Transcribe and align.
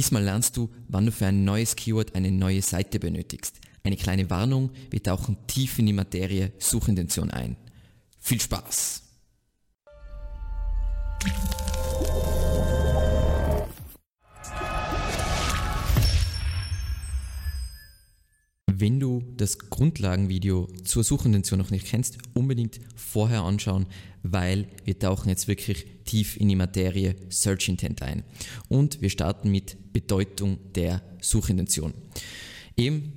Diesmal 0.00 0.24
lernst 0.24 0.56
du, 0.56 0.70
wann 0.88 1.04
du 1.04 1.12
für 1.12 1.26
ein 1.26 1.44
neues 1.44 1.76
Keyword 1.76 2.14
eine 2.14 2.30
neue 2.30 2.62
Seite 2.62 2.98
benötigst. 2.98 3.60
Eine 3.84 3.98
kleine 3.98 4.30
Warnung, 4.30 4.70
wir 4.88 5.02
tauchen 5.02 5.36
tief 5.46 5.78
in 5.78 5.84
die 5.84 5.92
Materie 5.92 6.52
Suchintention 6.58 7.30
ein. 7.30 7.54
Viel 8.18 8.40
Spaß! 8.40 9.02
Wenn 18.80 18.98
du 18.98 19.22
das 19.36 19.58
Grundlagenvideo 19.58 20.66
zur 20.84 21.04
Suchintention 21.04 21.58
noch 21.58 21.70
nicht 21.70 21.84
kennst, 21.84 22.16
unbedingt 22.32 22.80
vorher 22.96 23.42
anschauen, 23.42 23.84
weil 24.22 24.68
wir 24.84 24.98
tauchen 24.98 25.28
jetzt 25.28 25.48
wirklich 25.48 25.84
tief 26.06 26.38
in 26.38 26.48
die 26.48 26.56
Materie 26.56 27.14
Search 27.28 27.68
Intent 27.68 28.00
ein. 28.00 28.24
Und 28.68 29.02
wir 29.02 29.10
starten 29.10 29.50
mit 29.50 29.92
Bedeutung 29.92 30.56
der 30.74 31.02
Suchintention. 31.20 31.92
Eben, 32.74 33.12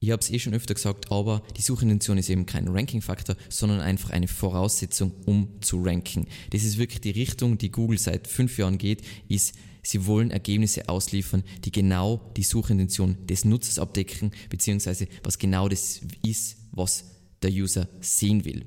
ich 0.00 0.10
habe 0.10 0.20
es 0.20 0.30
eh 0.30 0.38
schon 0.38 0.52
öfter 0.52 0.74
gesagt, 0.74 1.10
aber 1.10 1.42
die 1.56 1.62
Suchintention 1.62 2.18
ist 2.18 2.28
eben 2.28 2.44
kein 2.44 2.68
Ranking-Faktor, 2.68 3.36
sondern 3.48 3.80
einfach 3.80 4.10
eine 4.10 4.28
Voraussetzung, 4.28 5.12
um 5.24 5.62
zu 5.62 5.82
ranken. 5.82 6.26
Das 6.50 6.62
ist 6.62 6.76
wirklich 6.76 7.00
die 7.00 7.10
Richtung, 7.10 7.56
die 7.56 7.70
Google 7.70 7.98
seit 7.98 8.28
fünf 8.28 8.58
Jahren 8.58 8.76
geht, 8.76 9.00
ist 9.28 9.54
Sie 9.82 10.06
wollen 10.06 10.30
Ergebnisse 10.30 10.88
ausliefern, 10.88 11.42
die 11.64 11.72
genau 11.72 12.32
die 12.36 12.42
Suchintention 12.42 13.16
des 13.26 13.44
Nutzers 13.44 13.78
abdecken, 13.78 14.32
beziehungsweise 14.48 15.08
was 15.22 15.38
genau 15.38 15.68
das 15.68 16.00
ist, 16.24 16.56
was 16.72 17.04
der 17.42 17.50
User 17.50 17.88
sehen 18.00 18.44
will. 18.44 18.66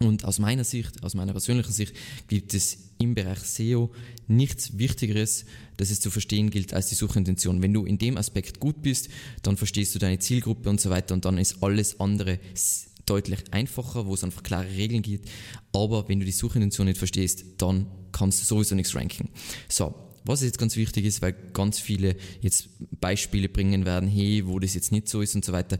Und 0.00 0.24
aus 0.24 0.38
meiner 0.38 0.64
Sicht, 0.64 1.02
aus 1.02 1.14
meiner 1.14 1.32
persönlichen 1.32 1.72
Sicht, 1.72 1.94
gibt 2.28 2.52
es 2.52 2.78
im 2.98 3.14
Bereich 3.14 3.38
SEO 3.38 3.90
nichts 4.26 4.76
Wichtigeres, 4.76 5.44
das 5.76 5.90
es 5.90 6.00
zu 6.00 6.10
verstehen 6.10 6.50
gilt, 6.50 6.74
als 6.74 6.88
die 6.88 6.94
Suchintention. 6.94 7.62
Wenn 7.62 7.72
du 7.72 7.84
in 7.84 7.98
dem 7.98 8.16
Aspekt 8.16 8.60
gut 8.60 8.82
bist, 8.82 9.08
dann 9.42 9.56
verstehst 9.56 9.94
du 9.94 9.98
deine 9.98 10.18
Zielgruppe 10.18 10.68
und 10.68 10.80
so 10.80 10.90
weiter 10.90 11.14
und 11.14 11.24
dann 11.24 11.38
ist 11.38 11.62
alles 11.62 12.00
andere 12.00 12.38
deutlich 13.06 13.40
einfacher, 13.52 14.06
wo 14.06 14.14
es 14.14 14.24
einfach 14.24 14.42
klare 14.42 14.70
Regeln 14.70 15.02
gibt. 15.02 15.28
Aber 15.72 16.08
wenn 16.08 16.20
du 16.20 16.26
die 16.26 16.32
Suchintention 16.32 16.86
nicht 16.86 16.98
verstehst, 16.98 17.44
dann 17.58 17.86
kannst 18.12 18.40
du 18.40 18.46
sowieso 18.46 18.74
nichts 18.74 18.94
ranken. 18.94 19.28
So, 19.68 19.94
was 20.24 20.42
jetzt 20.42 20.58
ganz 20.58 20.76
wichtig 20.76 21.04
ist, 21.04 21.22
weil 21.22 21.34
ganz 21.52 21.78
viele 21.78 22.16
jetzt 22.40 22.68
Beispiele 23.00 23.48
bringen 23.48 23.84
werden, 23.84 24.08
hey, 24.08 24.46
wo 24.46 24.58
das 24.58 24.74
jetzt 24.74 24.92
nicht 24.92 25.08
so 25.08 25.20
ist 25.20 25.34
und 25.34 25.44
so 25.44 25.52
weiter. 25.52 25.78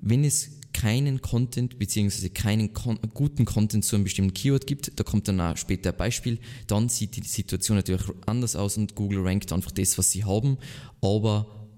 Wenn 0.00 0.24
es 0.24 0.50
keinen 0.72 1.20
Content 1.20 1.78
beziehungsweise 1.78 2.30
keinen 2.30 2.72
kon 2.72 2.98
guten 3.14 3.44
Content 3.44 3.84
zu 3.84 3.96
einem 3.96 4.04
bestimmten 4.04 4.34
Keyword 4.34 4.66
gibt, 4.66 4.98
da 4.98 5.04
kommt 5.04 5.28
dann 5.28 5.40
auch 5.40 5.56
später 5.56 5.90
ein 5.90 5.96
Beispiel, 5.96 6.38
dann 6.66 6.88
sieht 6.88 7.16
die 7.16 7.22
Situation 7.22 7.76
natürlich 7.76 8.02
anders 8.26 8.56
aus 8.56 8.76
und 8.76 8.94
Google 8.94 9.22
rankt 9.22 9.52
einfach 9.52 9.70
das, 9.70 9.98
was 9.98 10.10
sie 10.10 10.24
haben, 10.24 10.58
aber 11.00 11.68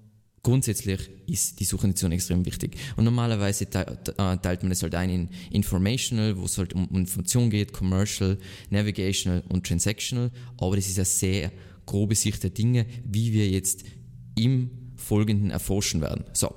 grundsätzlich 0.43 1.09
ist 1.27 1.59
die 1.59 1.65
Suchintention 1.65 2.11
extrem 2.11 2.45
wichtig. 2.45 2.77
Und 2.95 3.03
normalerweise 3.03 3.67
teilt 3.69 4.63
man 4.63 4.71
es 4.71 4.83
halt 4.83 4.95
ein 4.95 5.09
in 5.09 5.29
Informational, 5.51 6.37
wo 6.37 6.45
es 6.45 6.57
halt 6.57 6.73
um 6.73 6.87
Information 6.93 7.49
geht, 7.49 7.73
Commercial, 7.73 8.37
Navigational 8.69 9.43
und 9.49 9.65
Transactional, 9.65 10.31
aber 10.57 10.75
das 10.75 10.87
ist 10.87 10.97
ja 10.97 11.05
sehr 11.05 11.51
grobe 11.85 12.15
Sicht 12.15 12.43
der 12.43 12.49
Dinge, 12.49 12.85
wie 13.03 13.33
wir 13.33 13.49
jetzt 13.49 13.83
im 14.35 14.69
Folgenden 14.95 15.51
erforschen 15.51 16.01
werden. 16.01 16.25
So, 16.33 16.53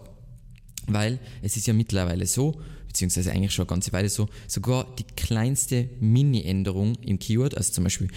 weil 0.86 1.18
es 1.42 1.56
ist 1.56 1.66
ja 1.66 1.74
mittlerweile 1.74 2.26
so, 2.26 2.60
beziehungsweise 2.86 3.30
eigentlich 3.30 3.52
schon 3.52 3.64
eine 3.64 3.70
ganze 3.70 3.92
Weile 3.92 4.08
so, 4.08 4.28
sogar 4.46 4.94
die 4.96 5.04
kleinste 5.04 5.90
Mini-Änderung 6.00 6.96
im 7.02 7.18
Keyword, 7.18 7.56
also 7.56 7.72
zum 7.72 7.84
Beispiel 7.84 8.08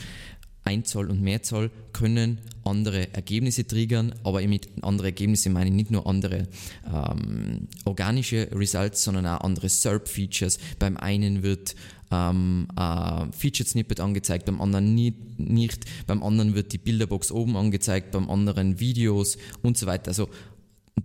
Einzahl 0.63 1.09
und 1.09 1.21
Mehrzahl 1.21 1.71
können 1.91 2.39
andere 2.63 3.13
Ergebnisse 3.13 3.65
triggern, 3.65 4.13
aber 4.23 4.41
mit 4.47 4.69
andere 4.81 5.07
Ergebnisse 5.07 5.49
meine 5.49 5.69
ich 5.69 5.75
nicht 5.75 5.91
nur 5.91 6.05
andere 6.05 6.47
ähm, 6.85 7.67
organische 7.85 8.47
Results, 8.53 9.03
sondern 9.03 9.25
auch 9.25 9.41
andere 9.41 9.69
SERP-Features. 9.69 10.59
Beim 10.77 10.97
einen 10.97 11.41
wird 11.41 11.75
ähm, 12.11 12.67
ein 12.75 13.33
Featured 13.33 13.67
Snippet 13.67 13.99
angezeigt, 13.99 14.45
beim 14.45 14.61
anderen 14.61 14.93
nie, 14.93 15.13
nicht, 15.37 15.85
beim 16.05 16.21
anderen 16.21 16.53
wird 16.53 16.73
die 16.73 16.77
Bilderbox 16.77 17.31
oben 17.31 17.57
angezeigt, 17.57 18.11
beim 18.11 18.29
anderen 18.29 18.79
Videos 18.79 19.37
und 19.63 19.77
so 19.77 19.87
weiter. 19.87 20.09
Also 20.09 20.29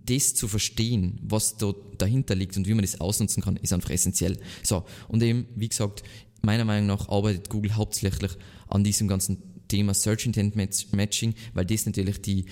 das 0.05 0.35
zu 0.35 0.47
verstehen, 0.47 1.19
was 1.21 1.57
da 1.57 1.73
dahinter 1.97 2.35
liegt 2.35 2.55
und 2.57 2.67
wie 2.67 2.73
man 2.73 2.83
das 2.83 3.01
ausnutzen 3.01 3.41
kann, 3.41 3.57
ist 3.57 3.73
einfach 3.73 3.89
essentiell. 3.89 4.37
So, 4.63 4.85
und 5.07 5.23
eben, 5.23 5.47
wie 5.55 5.69
gesagt, 5.69 6.03
meiner 6.41 6.65
Meinung 6.65 6.87
nach 6.87 7.09
arbeitet 7.09 7.49
Google 7.49 7.75
hauptsächlich 7.75 8.31
an 8.67 8.83
diesem 8.83 9.07
ganzen 9.07 9.37
Thema 9.67 9.93
Search 9.93 10.25
Intent 10.25 10.55
Matching, 10.55 11.33
weil 11.53 11.65
das 11.65 11.85
natürlich 11.85 12.21
die 12.21 12.45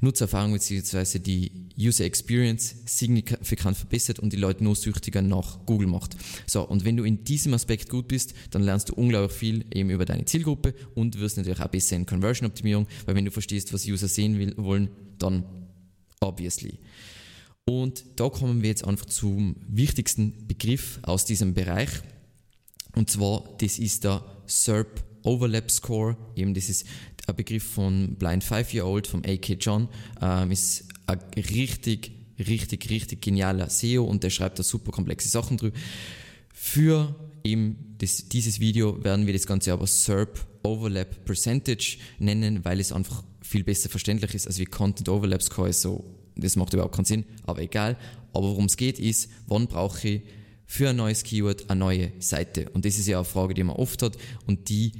Nutzererfahrung 0.00 0.52
bzw. 0.52 1.18
die 1.18 1.50
User 1.78 2.04
Experience 2.04 2.74
signifikant 2.86 3.76
verbessert 3.76 4.18
und 4.18 4.32
die 4.32 4.36
Leute 4.36 4.62
nur 4.64 4.76
süchtiger 4.76 5.22
nach 5.22 5.64
Google 5.66 5.88
macht. 5.88 6.16
So, 6.46 6.62
und 6.62 6.84
wenn 6.84 6.96
du 6.96 7.04
in 7.04 7.24
diesem 7.24 7.54
Aspekt 7.54 7.88
gut 7.88 8.08
bist, 8.08 8.34
dann 8.50 8.62
lernst 8.62 8.90
du 8.90 8.94
unglaublich 8.94 9.36
viel 9.36 9.64
eben 9.72 9.90
über 9.90 10.04
deine 10.04 10.24
Zielgruppe 10.24 10.74
und 10.94 11.18
wirst 11.18 11.36
natürlich 11.36 11.60
auch 11.60 11.68
besser 11.68 11.96
in 11.96 12.06
Conversion 12.06 12.48
Optimierung, 12.48 12.86
weil 13.06 13.14
wenn 13.14 13.24
du 13.24 13.30
verstehst, 13.30 13.72
was 13.72 13.86
User 13.86 14.08
sehen 14.08 14.38
will, 14.38 14.54
wollen, 14.56 14.90
dann 15.18 15.44
obviously. 16.20 16.78
Und 17.64 18.04
da 18.16 18.28
kommen 18.30 18.62
wir 18.62 18.70
jetzt 18.70 18.84
einfach 18.84 19.06
zum 19.06 19.56
wichtigsten 19.68 20.46
Begriff 20.46 21.00
aus 21.02 21.26
diesem 21.26 21.54
Bereich. 21.54 21.90
Und 22.94 23.10
zwar, 23.10 23.44
das 23.58 23.78
ist 23.78 24.04
der 24.04 24.24
SERP 24.46 25.04
Overlap 25.22 25.70
Score. 25.70 26.16
Eben, 26.34 26.54
das 26.54 26.68
ist 26.68 26.86
ein 27.26 27.36
Begriff 27.36 27.64
von 27.64 28.16
Blind 28.16 28.42
Five 28.42 28.72
Year 28.72 28.86
Old, 28.86 29.06
vom 29.06 29.22
A.K. 29.24 29.54
John. 29.54 29.88
Ähm, 30.20 30.50
ist 30.50 30.84
ein 31.06 31.20
richtig, 31.36 32.12
richtig, 32.38 32.90
richtig 32.90 33.22
genialer 33.22 33.68
SEO 33.68 34.04
und 34.04 34.22
der 34.22 34.30
schreibt 34.30 34.58
da 34.58 34.62
super 34.62 34.92
komplexe 34.92 35.28
Sachen 35.28 35.56
drüber. 35.56 35.76
Für 36.52 37.14
eben 37.44 37.96
das, 37.98 38.28
dieses 38.28 38.60
Video 38.60 39.02
werden 39.04 39.26
wir 39.26 39.32
das 39.32 39.46
Ganze 39.46 39.72
aber 39.72 39.86
SERP 39.86 40.46
Overlap 40.62 41.24
Percentage 41.24 41.98
nennen, 42.18 42.64
weil 42.64 42.80
es 42.80 42.92
einfach 42.92 43.22
viel 43.40 43.64
besser 43.64 43.88
verständlich 43.88 44.34
ist, 44.34 44.46
als 44.46 44.58
wie 44.58 44.66
Content 44.66 45.08
Overlap 45.08 45.42
Score 45.42 45.68
ist 45.68 45.82
so, 45.82 46.04
das 46.36 46.56
macht 46.56 46.74
überhaupt 46.74 46.94
keinen 46.94 47.04
Sinn, 47.04 47.24
aber 47.44 47.62
egal. 47.62 47.96
Aber 48.32 48.48
worum 48.48 48.66
es 48.66 48.76
geht 48.76 48.98
ist, 48.98 49.30
wann 49.46 49.66
brauche 49.66 50.08
ich 50.08 50.22
für 50.68 50.90
ein 50.90 50.96
neues 50.96 51.24
Keyword 51.24 51.68
eine 51.68 51.80
neue 51.80 52.12
Seite? 52.20 52.68
Und 52.70 52.84
das 52.84 52.98
ist 52.98 53.08
ja 53.08 53.16
eine 53.16 53.24
Frage, 53.24 53.54
die 53.54 53.64
man 53.64 53.74
oft 53.74 54.02
hat 54.02 54.16
und 54.46 54.68
die 54.68 54.92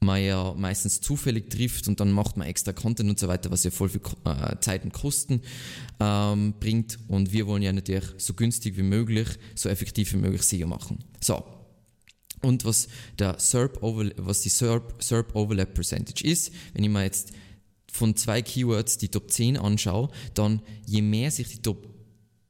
man 0.00 0.20
ja 0.20 0.54
meistens 0.56 1.00
zufällig 1.00 1.48
trifft 1.48 1.86
und 1.86 2.00
dann 2.00 2.10
macht 2.10 2.36
man 2.36 2.48
extra 2.48 2.72
Content 2.72 3.08
und 3.08 3.20
so 3.20 3.28
weiter, 3.28 3.52
was 3.52 3.62
ja 3.62 3.70
voll 3.70 3.88
viel 3.88 4.00
äh, 4.24 4.58
Zeit 4.58 4.84
und 4.84 4.92
Kosten 4.92 5.42
ähm, 6.00 6.54
bringt. 6.58 6.98
Und 7.06 7.32
wir 7.32 7.46
wollen 7.46 7.62
ja 7.62 7.72
natürlich 7.72 8.06
so 8.16 8.34
günstig 8.34 8.76
wie 8.76 8.82
möglich, 8.82 9.28
so 9.54 9.68
effektiv 9.68 10.12
wie 10.14 10.16
möglich 10.16 10.42
SEO 10.42 10.66
machen. 10.66 11.04
So. 11.20 11.44
Und 12.40 12.64
was 12.64 12.88
der 13.20 13.38
SERP 13.38 13.80
was 13.80 14.40
die 14.40 14.48
SERP, 14.48 15.00
SERP 15.00 15.36
Overlap 15.36 15.74
Percentage 15.74 16.24
ist, 16.24 16.50
wenn 16.72 16.82
ich 16.82 16.90
mir 16.90 17.04
jetzt 17.04 17.32
von 17.92 18.16
zwei 18.16 18.42
Keywords 18.42 18.98
die 18.98 19.08
Top 19.08 19.30
10 19.30 19.58
anschaue, 19.58 20.10
dann 20.34 20.62
je 20.86 21.02
mehr 21.02 21.30
sich 21.30 21.48
die 21.48 21.62
Top 21.62 21.91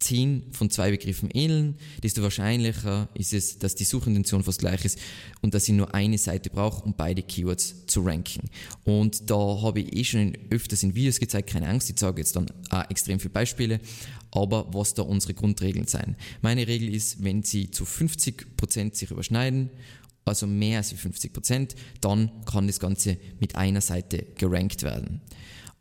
10 0.02 0.52
von 0.52 0.70
zwei 0.70 0.90
Begriffen 0.90 1.30
ähneln, 1.32 1.76
desto 2.02 2.22
wahrscheinlicher 2.22 3.08
ist 3.14 3.32
es, 3.32 3.58
dass 3.58 3.74
die 3.74 3.84
Suchintention 3.84 4.42
fast 4.42 4.58
gleich 4.58 4.84
ist 4.84 4.98
und 5.40 5.54
dass 5.54 5.68
ich 5.68 5.74
nur 5.74 5.94
eine 5.94 6.18
Seite 6.18 6.50
brauche, 6.50 6.84
um 6.84 6.94
beide 6.94 7.22
Keywords 7.22 7.86
zu 7.86 8.02
ranken. 8.02 8.50
Und 8.84 9.30
da 9.30 9.36
habe 9.36 9.80
ich 9.80 9.96
eh 9.96 10.04
schon 10.04 10.36
öfters 10.50 10.82
in 10.82 10.94
Videos 10.94 11.20
gezeigt, 11.20 11.50
keine 11.50 11.68
Angst, 11.68 11.88
ich 11.88 11.98
sage 11.98 12.20
jetzt 12.20 12.36
dann 12.36 12.50
auch 12.70 12.90
extrem 12.90 13.20
viele 13.20 13.32
Beispiele, 13.32 13.80
aber 14.30 14.66
was 14.72 14.94
da 14.94 15.02
unsere 15.02 15.34
Grundregeln 15.34 15.86
sein. 15.86 16.16
Meine 16.40 16.66
Regel 16.66 16.92
ist, 16.94 17.22
wenn 17.22 17.42
sie 17.42 17.70
zu 17.70 17.84
50% 17.84 18.94
sich 18.94 19.10
überschneiden, 19.10 19.70
also 20.24 20.46
mehr 20.46 20.78
als 20.78 20.94
50%, 20.94 21.74
dann 22.00 22.30
kann 22.44 22.66
das 22.66 22.78
Ganze 22.78 23.16
mit 23.40 23.56
einer 23.56 23.80
Seite 23.80 24.26
gerankt 24.36 24.82
werden 24.82 25.20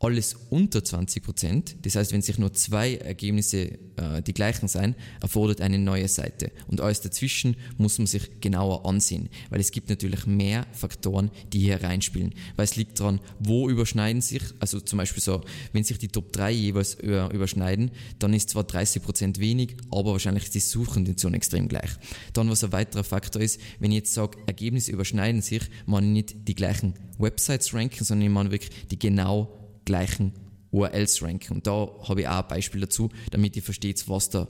alles 0.02 0.34
unter 0.50 0.82
20 0.82 1.22
Prozent, 1.22 1.76
das 1.82 1.94
heißt, 1.94 2.12
wenn 2.12 2.22
sich 2.22 2.36
nur 2.36 2.52
zwei 2.52 2.96
Ergebnisse 2.96 3.78
äh, 3.96 4.20
die 4.26 4.34
gleichen 4.34 4.66
sein, 4.66 4.96
erfordert 5.20 5.60
eine 5.60 5.78
neue 5.78 6.08
Seite. 6.08 6.50
Und 6.66 6.80
alles 6.80 7.02
dazwischen 7.02 7.56
muss 7.78 7.98
man 7.98 8.08
sich 8.08 8.40
genauer 8.40 8.84
ansehen, 8.84 9.28
weil 9.50 9.60
es 9.60 9.70
gibt 9.70 9.88
natürlich 9.90 10.26
mehr 10.26 10.66
Faktoren, 10.72 11.30
die 11.52 11.60
hier 11.60 11.84
reinspielen. 11.84 12.34
Weil 12.56 12.64
es 12.64 12.74
liegt 12.74 12.98
daran, 12.98 13.20
wo 13.38 13.68
überschneiden 13.68 14.22
sich, 14.22 14.42
also 14.58 14.80
zum 14.80 14.98
Beispiel 14.98 15.22
so, 15.22 15.40
wenn 15.72 15.84
sich 15.84 15.98
die 15.98 16.08
Top 16.08 16.32
3 16.32 16.50
jeweils 16.50 16.94
überschneiden, 16.94 17.92
dann 18.18 18.34
ist 18.34 18.50
zwar 18.50 18.64
30 18.64 19.02
Prozent 19.02 19.38
wenig, 19.38 19.76
aber 19.92 20.12
wahrscheinlich 20.12 20.44
ist 20.44 20.54
die 20.56 20.60
Suchintention 20.60 21.32
extrem 21.34 21.68
gleich. 21.68 21.90
Dann, 22.32 22.50
was 22.50 22.64
ein 22.64 22.72
weiterer 22.72 23.04
Faktor 23.04 23.40
ist, 23.40 23.60
wenn 23.78 23.92
ich 23.92 23.98
jetzt 23.98 24.14
sage, 24.14 24.38
Ergebnisse 24.46 24.90
überschneiden 24.90 25.42
sich, 25.42 25.62
man 25.86 26.12
nicht 26.12 26.48
die 26.48 26.56
gleichen 26.56 26.94
Websites 27.18 27.72
ranken, 27.72 28.04
sondern 28.04 28.32
man 28.32 28.50
wirklich 28.50 28.88
die 28.88 28.98
genau 28.98 29.61
gleichen 29.84 30.32
URLs 30.70 31.22
ranken. 31.22 31.54
Und 31.54 31.66
da 31.66 31.88
habe 32.08 32.22
ich 32.22 32.28
auch 32.28 32.42
ein 32.42 32.48
Beispiel 32.48 32.80
dazu, 32.80 33.10
damit 33.30 33.56
ihr 33.56 33.62
versteht, 33.62 34.08
was 34.08 34.30
da 34.30 34.48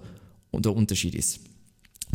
der 0.52 0.75
Unterschied 0.75 1.14
ist. 1.14 1.40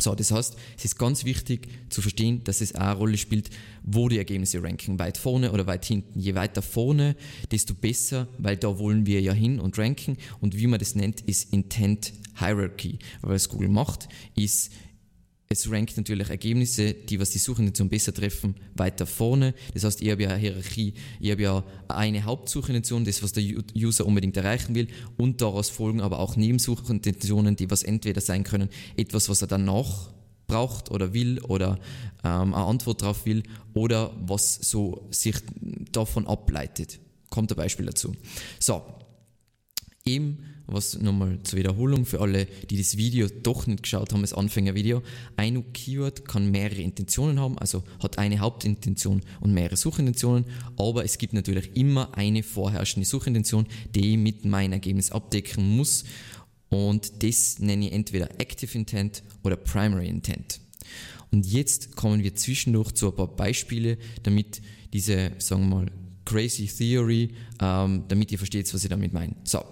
So, 0.00 0.14
das 0.14 0.30
heißt, 0.30 0.56
es 0.76 0.84
ist 0.84 0.96
ganz 0.96 1.24
wichtig 1.24 1.68
zu 1.88 2.00
verstehen, 2.02 2.44
dass 2.44 2.60
es 2.60 2.72
auch 2.76 2.80
eine 2.82 2.94
Rolle 2.94 3.18
spielt, 3.18 3.50
wo 3.82 4.08
die 4.08 4.18
Ergebnisse 4.18 4.62
ranken. 4.62 5.00
Weit 5.00 5.18
vorne 5.18 5.50
oder 5.50 5.66
weit 5.66 5.84
hinten. 5.84 6.20
Je 6.20 6.36
weiter 6.36 6.62
vorne, 6.62 7.16
desto 7.50 7.74
besser, 7.74 8.28
weil 8.38 8.56
da 8.56 8.78
wollen 8.78 9.06
wir 9.06 9.20
ja 9.20 9.32
hin 9.32 9.58
und 9.58 9.76
ranken. 9.76 10.16
Und 10.40 10.56
wie 10.56 10.68
man 10.68 10.78
das 10.78 10.94
nennt, 10.94 11.22
ist 11.22 11.52
Intent 11.52 12.12
Hierarchy. 12.38 13.00
Was 13.22 13.48
Google 13.48 13.70
macht, 13.70 14.08
ist, 14.36 14.70
es 15.50 15.70
rankt 15.70 15.96
natürlich 15.96 16.28
Ergebnisse, 16.28 16.92
die 16.92 17.18
was 17.18 17.30
die 17.30 17.38
Suchintention 17.38 17.88
besser 17.88 18.12
treffen, 18.12 18.54
weiter 18.74 19.06
vorne. 19.06 19.54
Das 19.72 19.84
heißt, 19.84 20.02
ich 20.02 20.10
habe 20.10 20.22
ja 20.22 20.28
eine 20.30 20.38
Hierarchie, 20.38 20.92
ich 21.20 21.30
habe 21.30 21.42
ja 21.42 21.64
eine 21.88 22.24
Hauptsuchintention, 22.24 23.04
das 23.04 23.22
was 23.22 23.32
der 23.32 23.42
User 23.74 24.04
unbedingt 24.04 24.36
erreichen 24.36 24.74
will 24.74 24.88
und 25.16 25.40
daraus 25.40 25.70
folgen 25.70 26.02
aber 26.02 26.18
auch 26.18 26.36
Nebensuchintentionen, 26.36 27.56
die 27.56 27.70
was 27.70 27.82
entweder 27.82 28.20
sein 28.20 28.44
können, 28.44 28.68
etwas, 28.96 29.30
was 29.30 29.40
er 29.40 29.48
danach 29.48 30.10
braucht 30.46 30.90
oder 30.90 31.14
will 31.14 31.40
oder 31.40 31.78
ähm, 32.24 32.54
eine 32.54 32.64
Antwort 32.64 33.00
darauf 33.00 33.24
will 33.24 33.42
oder 33.72 34.14
was 34.20 34.54
so 34.54 35.06
sich 35.10 35.36
davon 35.92 36.26
ableitet. 36.26 37.00
Kommt 37.30 37.50
ein 37.52 37.56
Beispiel 37.56 37.86
dazu. 37.86 38.14
So, 38.58 38.82
eben 40.04 40.44
was 40.68 41.00
nochmal 41.00 41.38
zur 41.42 41.58
Wiederholung 41.58 42.04
für 42.04 42.20
alle, 42.20 42.46
die 42.70 42.76
das 42.76 42.96
Video 42.96 43.26
doch 43.42 43.66
nicht 43.66 43.82
geschaut 43.82 44.12
haben, 44.12 44.20
das 44.20 44.34
Anfängervideo. 44.34 45.02
Ein 45.36 45.72
Keyword 45.72 46.26
kann 46.28 46.50
mehrere 46.50 46.82
Intentionen 46.82 47.40
haben, 47.40 47.58
also 47.58 47.82
hat 48.02 48.18
eine 48.18 48.38
Hauptintention 48.38 49.22
und 49.40 49.54
mehrere 49.54 49.76
Suchintentionen, 49.76 50.44
aber 50.76 51.04
es 51.04 51.18
gibt 51.18 51.32
natürlich 51.32 51.74
immer 51.74 52.16
eine 52.16 52.42
vorherrschende 52.42 53.08
Suchintention, 53.08 53.66
die 53.94 54.12
ich 54.12 54.18
mit 54.18 54.44
meinem 54.44 54.74
Ergebnis 54.74 55.10
abdecken 55.10 55.76
muss 55.76 56.04
und 56.68 57.22
das 57.22 57.58
nenne 57.58 57.86
ich 57.86 57.92
entweder 57.92 58.38
Active 58.38 58.76
Intent 58.76 59.22
oder 59.42 59.56
Primary 59.56 60.08
Intent. 60.08 60.60
Und 61.30 61.46
jetzt 61.46 61.96
kommen 61.96 62.22
wir 62.22 62.34
zwischendurch 62.34 62.92
zu 62.92 63.10
ein 63.10 63.16
paar 63.16 63.28
Beispiele, 63.28 63.98
damit 64.22 64.60
diese, 64.92 65.32
sagen 65.38 65.68
wir 65.68 65.76
mal, 65.76 65.86
Crazy 66.24 66.66
Theory, 66.66 67.30
ähm, 67.60 68.04
damit 68.08 68.30
ihr 68.32 68.38
versteht, 68.38 68.72
was 68.72 68.82
ich 68.82 68.90
damit 68.90 69.12
meine. 69.12 69.34
So, 69.44 69.62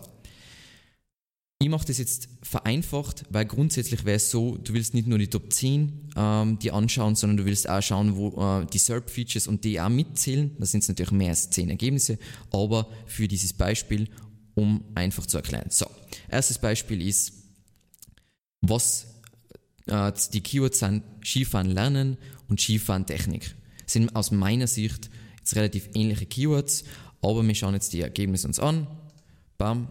ich 1.59 1.71
mache 1.71 1.87
das 1.87 1.99
jetzt 1.99 2.29
vereinfacht, 2.43 3.25
weil 3.31 3.47
grundsätzlich 3.47 4.05
wäre 4.05 4.17
es 4.17 4.31
so, 4.31 4.59
du 4.59 4.75
willst 4.75 4.93
nicht 4.93 5.09
nur 5.09 5.19
die 5.19 5.29
Top 5.29 5.51
10 5.51 6.11
ähm, 6.15 6.59
die 6.59 6.71
anschauen, 6.71 7.17
sondern 7.17 7.39
du 7.39 7.45
willst 7.47 7.69
auch 7.69 7.81
schauen, 7.81 8.15
wo 8.17 8.61
äh, 8.61 8.67
die 8.67 8.79
SERP-Features 8.79 9.47
und 9.47 9.65
die 9.65 9.81
auch 9.81 9.89
mitzählen. 9.89 10.55
Da 10.59 10.67
sind 10.67 10.83
es 10.83 10.89
natürlich 10.89 11.13
mehr 11.13 11.31
als 11.31 11.49
10 11.51 11.71
Ergebnisse, 11.71 12.19
aber 12.53 12.89
für 13.07 13.27
dieses 13.27 13.55
Beispiel, 13.55 14.09
um 14.55 14.85
einfach 14.95 15.25
zu 15.25 15.39
erklären. 15.39 15.69
So, 15.71 15.87
erstes 16.29 16.59
Beispiel 16.59 17.07
ist, 17.07 17.33
was 18.61 19.07
äh, 19.87 20.13
die 20.35 20.43
Keywords 20.43 20.81
sind 20.81 21.05
Skifahren 21.25 21.71
lernen 21.71 22.19
und 22.49 22.61
Skifahren 22.61 23.07
Technik. 23.07 23.55
Das 23.85 23.95
sind 23.95 24.15
aus 24.15 24.31
meiner 24.31 24.67
Sicht 24.67 25.11
jetzt 25.39 25.57
relativ 25.57 25.89
ähnliche 25.95 26.27
Keywords, 26.27 26.85
aber 27.23 27.43
wir 27.43 27.55
schauen 27.55 27.75
jetzt 27.75 27.95
die 27.95 28.03
Ergebnisse 28.03 28.47
uns 28.47 28.59
an. 28.59 28.87
Bam, 29.57 29.91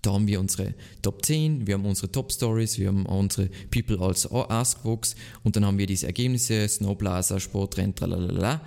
da 0.00 0.12
haben 0.12 0.26
wir 0.26 0.40
unsere 0.40 0.74
Top 1.02 1.24
10, 1.24 1.66
wir 1.66 1.74
haben 1.74 1.84
unsere 1.84 2.10
Top 2.10 2.32
Stories, 2.32 2.78
wir 2.78 2.88
haben 2.88 3.04
unsere 3.04 3.48
People 3.70 4.00
also 4.00 4.48
Ask 4.48 4.82
Books 4.82 5.14
und 5.42 5.56
dann 5.56 5.66
haben 5.66 5.78
wir 5.78 5.86
diese 5.86 6.06
Ergebnisse, 6.06 6.66
Snowblazer, 6.66 7.40
Sporttrend, 7.40 7.96
tralalala. 7.96 8.62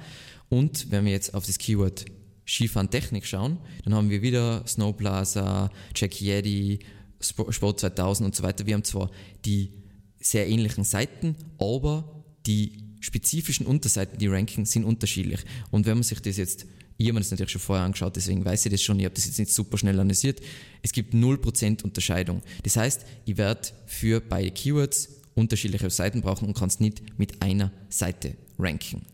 Und 0.50 0.92
wenn 0.92 1.06
wir 1.06 1.12
jetzt 1.12 1.34
auf 1.34 1.46
das 1.46 1.58
Keyword 1.58 2.06
Skifahren 2.46 2.92
Technik 2.92 3.26
schauen, 3.26 3.58
dann 3.84 3.96
haben 3.96 4.10
wir 4.10 4.22
wieder 4.22 4.64
Snowblazer, 4.68 5.72
Jack 5.96 6.22
Yeti, 6.22 6.80
Sport 7.20 7.80
2000 7.80 8.28
und 8.28 8.36
so 8.36 8.44
weiter. 8.44 8.68
Wir 8.68 8.76
haben 8.76 8.84
zwar 8.84 9.10
die 9.46 9.72
sehr 10.20 10.48
ähnlichen 10.48 10.84
Seiten, 10.84 11.36
aber 11.58 12.24
die 12.46 12.84
spezifischen 13.00 13.66
Unterseiten, 13.66 14.18
die 14.18 14.28
Ranking, 14.28 14.66
sind 14.66 14.84
unterschiedlich. 14.84 15.42
Und 15.72 15.86
wenn 15.86 15.96
man 15.96 16.04
sich 16.04 16.20
das 16.20 16.38
jetzt 16.38 16.66
ich 16.98 17.08
habe 17.08 17.16
mir 17.16 17.20
das 17.20 17.32
natürlich 17.32 17.52
schon 17.52 17.62
vorher 17.62 17.86
angeschaut, 17.86 18.16
deswegen 18.16 18.46
weiß 18.46 18.66
ich 18.66 18.72
das 18.72 18.82
schon. 18.82 19.00
Ich 19.00 19.06
habe 19.06 19.16
das 19.16 19.26
jetzt 19.26 19.38
nicht 19.38 19.52
super 19.52 19.78
schnell 19.78 20.00
analysiert. 20.00 20.40
Es 20.82 20.94
gibt 20.94 21.14
0% 21.14 21.84
Unterscheidung. 21.84 22.42
Das 22.64 22.78
heißt, 22.78 23.06
ich 23.26 23.38
werde 23.38 23.70
für 23.86 24.22
beide 24.22 24.52
Keywords 24.52 25.10
unterschiedliche 25.34 25.90
Seiten 25.90 26.22
brauchen 26.22 26.48
und 26.48 26.58
kann 26.58 26.70
es 26.70 26.80
nicht 26.80 27.02
mit 27.20 27.42
einer 27.42 27.72
Seite 27.90 28.36
ranken. 28.58 29.06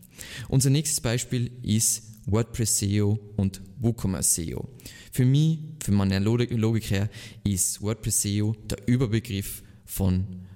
Unser 0.48 0.70
nächstes 0.70 1.00
Beispiel 1.00 1.50
ist 1.62 2.04
WordPress 2.26 2.78
SEO 2.78 3.18
und 3.36 3.60
WooCommerce 3.80 4.34
SEO. 4.34 4.68
Für 5.10 5.24
mich, 5.24 5.58
für 5.82 5.90
meine 5.90 6.20
Logik 6.20 6.90
her, 6.90 7.10
ist 7.42 7.82
WordPress 7.82 8.22
SEO 8.22 8.54
der 8.70 8.78
Überbegriff 8.86 9.62
von 9.84 10.46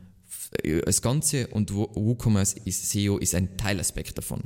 äh, 0.62 0.80
das 0.82 1.02
Ganze 1.02 1.48
und 1.48 1.74
WooCommerce 1.74 2.56
SEO 2.64 3.18
ist 3.18 3.34
ein 3.34 3.56
Teilaspekt 3.56 4.16
davon. 4.16 4.42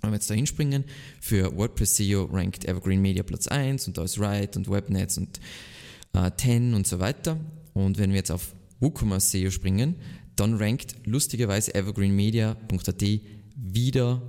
Wenn 0.00 0.10
wir 0.10 0.16
jetzt 0.16 0.30
da 0.30 0.34
hinspringen, 0.34 0.84
für 1.20 1.56
WordPress 1.56 1.96
SEO 1.96 2.24
rankt 2.24 2.64
Evergreen 2.64 3.00
Media 3.00 3.22
Platz 3.22 3.48
1 3.48 3.88
und 3.88 3.98
da 3.98 4.04
ist 4.04 4.18
Write 4.18 4.58
und 4.58 4.70
Webnets 4.70 5.18
und 5.18 5.40
äh, 6.14 6.30
10 6.36 6.74
und 6.74 6.86
so 6.86 7.00
weiter. 7.00 7.38
Und 7.74 7.98
wenn 7.98 8.10
wir 8.10 8.18
jetzt 8.18 8.30
auf 8.30 8.54
WooCommerce 8.80 9.30
SEO 9.30 9.50
springen, 9.50 9.96
dann 10.36 10.54
rankt 10.54 10.94
lustigerweise 11.04 11.74
evergreenmedia.at 11.74 13.04
wieder 13.56 14.22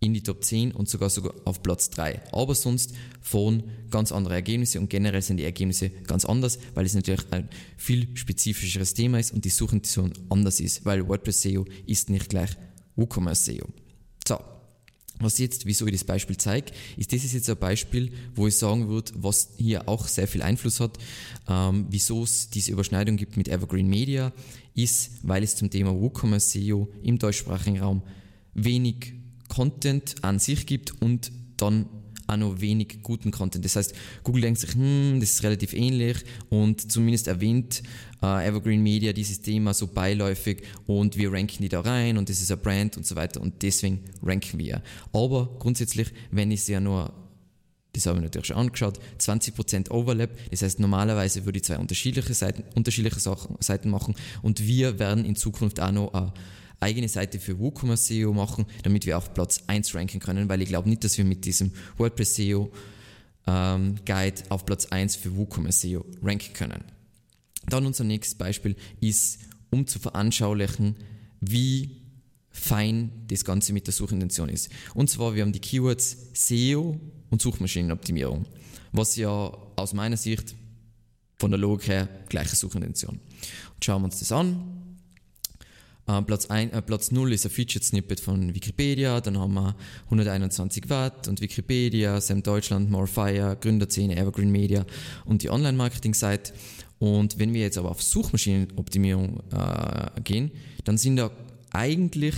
in 0.00 0.14
die 0.14 0.22
Top 0.22 0.42
10 0.42 0.72
und 0.72 0.88
sogar 0.88 1.10
sogar 1.10 1.34
auf 1.44 1.62
Platz 1.62 1.90
3. 1.90 2.22
Aber 2.32 2.54
sonst 2.54 2.94
von 3.20 3.64
ganz 3.90 4.12
andere 4.12 4.34
Ergebnisse 4.34 4.80
und 4.80 4.88
generell 4.88 5.22
sind 5.22 5.36
die 5.36 5.44
Ergebnisse 5.44 5.90
ganz 5.90 6.24
anders, 6.24 6.58
weil 6.74 6.86
es 6.86 6.94
natürlich 6.94 7.30
ein 7.32 7.48
viel 7.76 8.16
spezifischeres 8.16 8.94
Thema 8.94 9.18
ist 9.18 9.32
und 9.32 9.44
die 9.44 9.50
Suchintention 9.50 10.12
anders 10.30 10.60
ist, 10.60 10.84
weil 10.86 11.06
WordPress 11.06 11.42
SEO 11.42 11.66
ist 11.86 12.08
nicht 12.08 12.30
gleich 12.30 12.50
WooCommerce 12.96 13.52
SEO. 13.52 13.68
Was 15.20 15.38
jetzt, 15.38 15.66
wieso 15.66 15.86
ich 15.86 15.92
das 15.92 16.04
Beispiel 16.04 16.36
zeige, 16.36 16.72
ist, 16.96 17.12
das 17.12 17.24
ist 17.24 17.34
jetzt 17.34 17.48
ein 17.50 17.56
Beispiel, 17.56 18.10
wo 18.34 18.46
ich 18.46 18.56
sagen 18.56 18.88
würde, 18.88 19.12
was 19.16 19.50
hier 19.58 19.88
auch 19.88 20.08
sehr 20.08 20.26
viel 20.26 20.42
Einfluss 20.42 20.80
hat, 20.80 20.98
ähm, 21.48 21.86
wieso 21.90 22.24
es 22.24 22.48
diese 22.50 22.72
Überschneidung 22.72 23.16
gibt 23.16 23.36
mit 23.36 23.48
Evergreen 23.48 23.86
Media, 23.86 24.32
ist, 24.74 25.10
weil 25.22 25.42
es 25.42 25.56
zum 25.56 25.70
Thema 25.70 25.94
WooCommerce 25.94 26.58
SEO 26.58 26.88
im 27.02 27.18
deutschsprachigen 27.18 27.80
Raum 27.80 28.02
wenig 28.54 29.12
Content 29.48 30.16
an 30.22 30.38
sich 30.38 30.66
gibt 30.66 31.02
und 31.02 31.30
dann 31.56 31.86
auch 32.30 32.36
noch 32.36 32.60
wenig 32.60 33.02
guten 33.02 33.30
Content. 33.30 33.64
Das 33.64 33.76
heißt, 33.76 33.94
Google 34.24 34.42
denkt 34.42 34.60
sich, 34.60 34.74
hm, 34.74 35.18
das 35.20 35.32
ist 35.32 35.42
relativ 35.42 35.72
ähnlich 35.72 36.18
und 36.48 36.90
zumindest 36.90 37.28
erwähnt 37.28 37.82
äh, 38.22 38.46
Evergreen 38.46 38.82
Media 38.82 39.12
dieses 39.12 39.40
Thema 39.42 39.74
so 39.74 39.86
beiläufig 39.86 40.62
und 40.86 41.16
wir 41.16 41.32
ranken 41.32 41.62
die 41.62 41.68
da 41.68 41.80
rein 41.80 42.18
und 42.18 42.28
das 42.28 42.40
ist 42.40 42.50
ein 42.52 42.60
Brand 42.60 42.96
und 42.96 43.06
so 43.06 43.16
weiter 43.16 43.40
und 43.40 43.62
deswegen 43.62 44.00
ranken 44.22 44.58
wir. 44.58 44.82
Aber 45.12 45.56
grundsätzlich, 45.58 46.08
wenn 46.30 46.50
ich 46.50 46.60
es 46.60 46.68
ja 46.68 46.80
nur 46.80 47.12
das 47.92 48.06
habe 48.06 48.18
ich 48.18 48.22
natürlich 48.22 48.46
schon 48.46 48.56
angeschaut, 48.56 49.00
20% 49.18 49.90
Overlap, 49.90 50.30
das 50.50 50.62
heißt 50.62 50.78
normalerweise 50.78 51.44
würde 51.44 51.58
ich 51.58 51.64
zwei 51.64 51.78
unterschiedliche 51.78 52.34
Seiten, 52.34 52.62
unterschiedliche 52.76 53.18
Sachen, 53.18 53.56
Seiten 53.58 53.90
machen 53.90 54.14
und 54.42 54.64
wir 54.64 54.98
werden 55.00 55.24
in 55.24 55.34
Zukunft 55.34 55.80
auch 55.80 55.90
noch 55.90 56.14
eine 56.14 56.32
eigene 56.80 57.08
Seite 57.08 57.38
für 57.38 57.58
WooCommerce 57.58 58.14
SEO 58.14 58.32
machen, 58.32 58.66
damit 58.82 59.06
wir 59.06 59.18
auf 59.18 59.34
Platz 59.34 59.62
1 59.66 59.94
ranken 59.94 60.20
können, 60.20 60.48
weil 60.48 60.62
ich 60.62 60.68
glaube 60.68 60.88
nicht, 60.88 61.04
dass 61.04 61.18
wir 61.18 61.24
mit 61.24 61.44
diesem 61.44 61.72
WordPress 61.98 62.36
SEO 62.36 62.70
ähm, 63.46 63.96
Guide 64.04 64.42
auf 64.48 64.66
Platz 64.66 64.86
1 64.86 65.16
für 65.16 65.36
WooCommerce 65.36 65.80
SEO 65.80 66.04
ranken 66.22 66.52
können. 66.54 66.84
Dann 67.68 67.86
unser 67.86 68.04
nächstes 68.04 68.36
Beispiel 68.36 68.76
ist, 69.00 69.38
um 69.70 69.86
zu 69.86 69.98
veranschaulichen, 69.98 70.96
wie 71.40 72.00
fein 72.50 73.10
das 73.28 73.44
Ganze 73.44 73.72
mit 73.72 73.86
der 73.86 73.94
Suchintention 73.94 74.48
ist. 74.48 74.70
Und 74.94 75.08
zwar, 75.08 75.34
wir 75.34 75.42
haben 75.42 75.52
die 75.52 75.60
Keywords 75.60 76.16
SEO 76.34 76.98
und 77.30 77.40
Suchmaschinenoptimierung, 77.40 78.46
was 78.92 79.16
ja 79.16 79.30
aus 79.76 79.92
meiner 79.92 80.16
Sicht 80.16 80.54
von 81.38 81.50
der 81.50 81.58
Logik 81.58 81.88
her 81.88 82.08
gleiche 82.28 82.56
Suchintention. 82.56 83.20
Und 83.74 83.84
schauen 83.84 84.02
wir 84.02 84.06
uns 84.06 84.18
das 84.18 84.32
an. 84.32 84.79
Äh, 86.10 86.22
Platz, 86.22 86.46
ein, 86.46 86.72
äh, 86.72 86.82
Platz 86.82 87.10
0 87.10 87.32
ist 87.32 87.44
ein 87.44 87.50
Featured 87.50 87.84
Snippet 87.84 88.20
von 88.20 88.54
Wikipedia, 88.54 89.20
dann 89.20 89.38
haben 89.38 89.54
wir 89.54 89.76
121 90.06 90.88
Watt 90.88 91.28
und 91.28 91.40
Wikipedia, 91.40 92.20
Sam 92.20 92.42
Deutschland, 92.42 92.90
Morefire, 92.90 93.56
Gründerszene, 93.60 94.16
Evergreen 94.16 94.50
Media 94.50 94.84
und 95.24 95.42
die 95.42 95.50
Online-Marketing-Seite. 95.50 96.52
Und 96.98 97.38
wenn 97.38 97.54
wir 97.54 97.62
jetzt 97.62 97.78
aber 97.78 97.90
auf 97.90 98.02
Suchmaschinenoptimierung 98.02 99.40
äh, 99.52 100.20
gehen, 100.22 100.50
dann 100.84 100.98
sind 100.98 101.16
da 101.16 101.30
eigentlich 101.72 102.34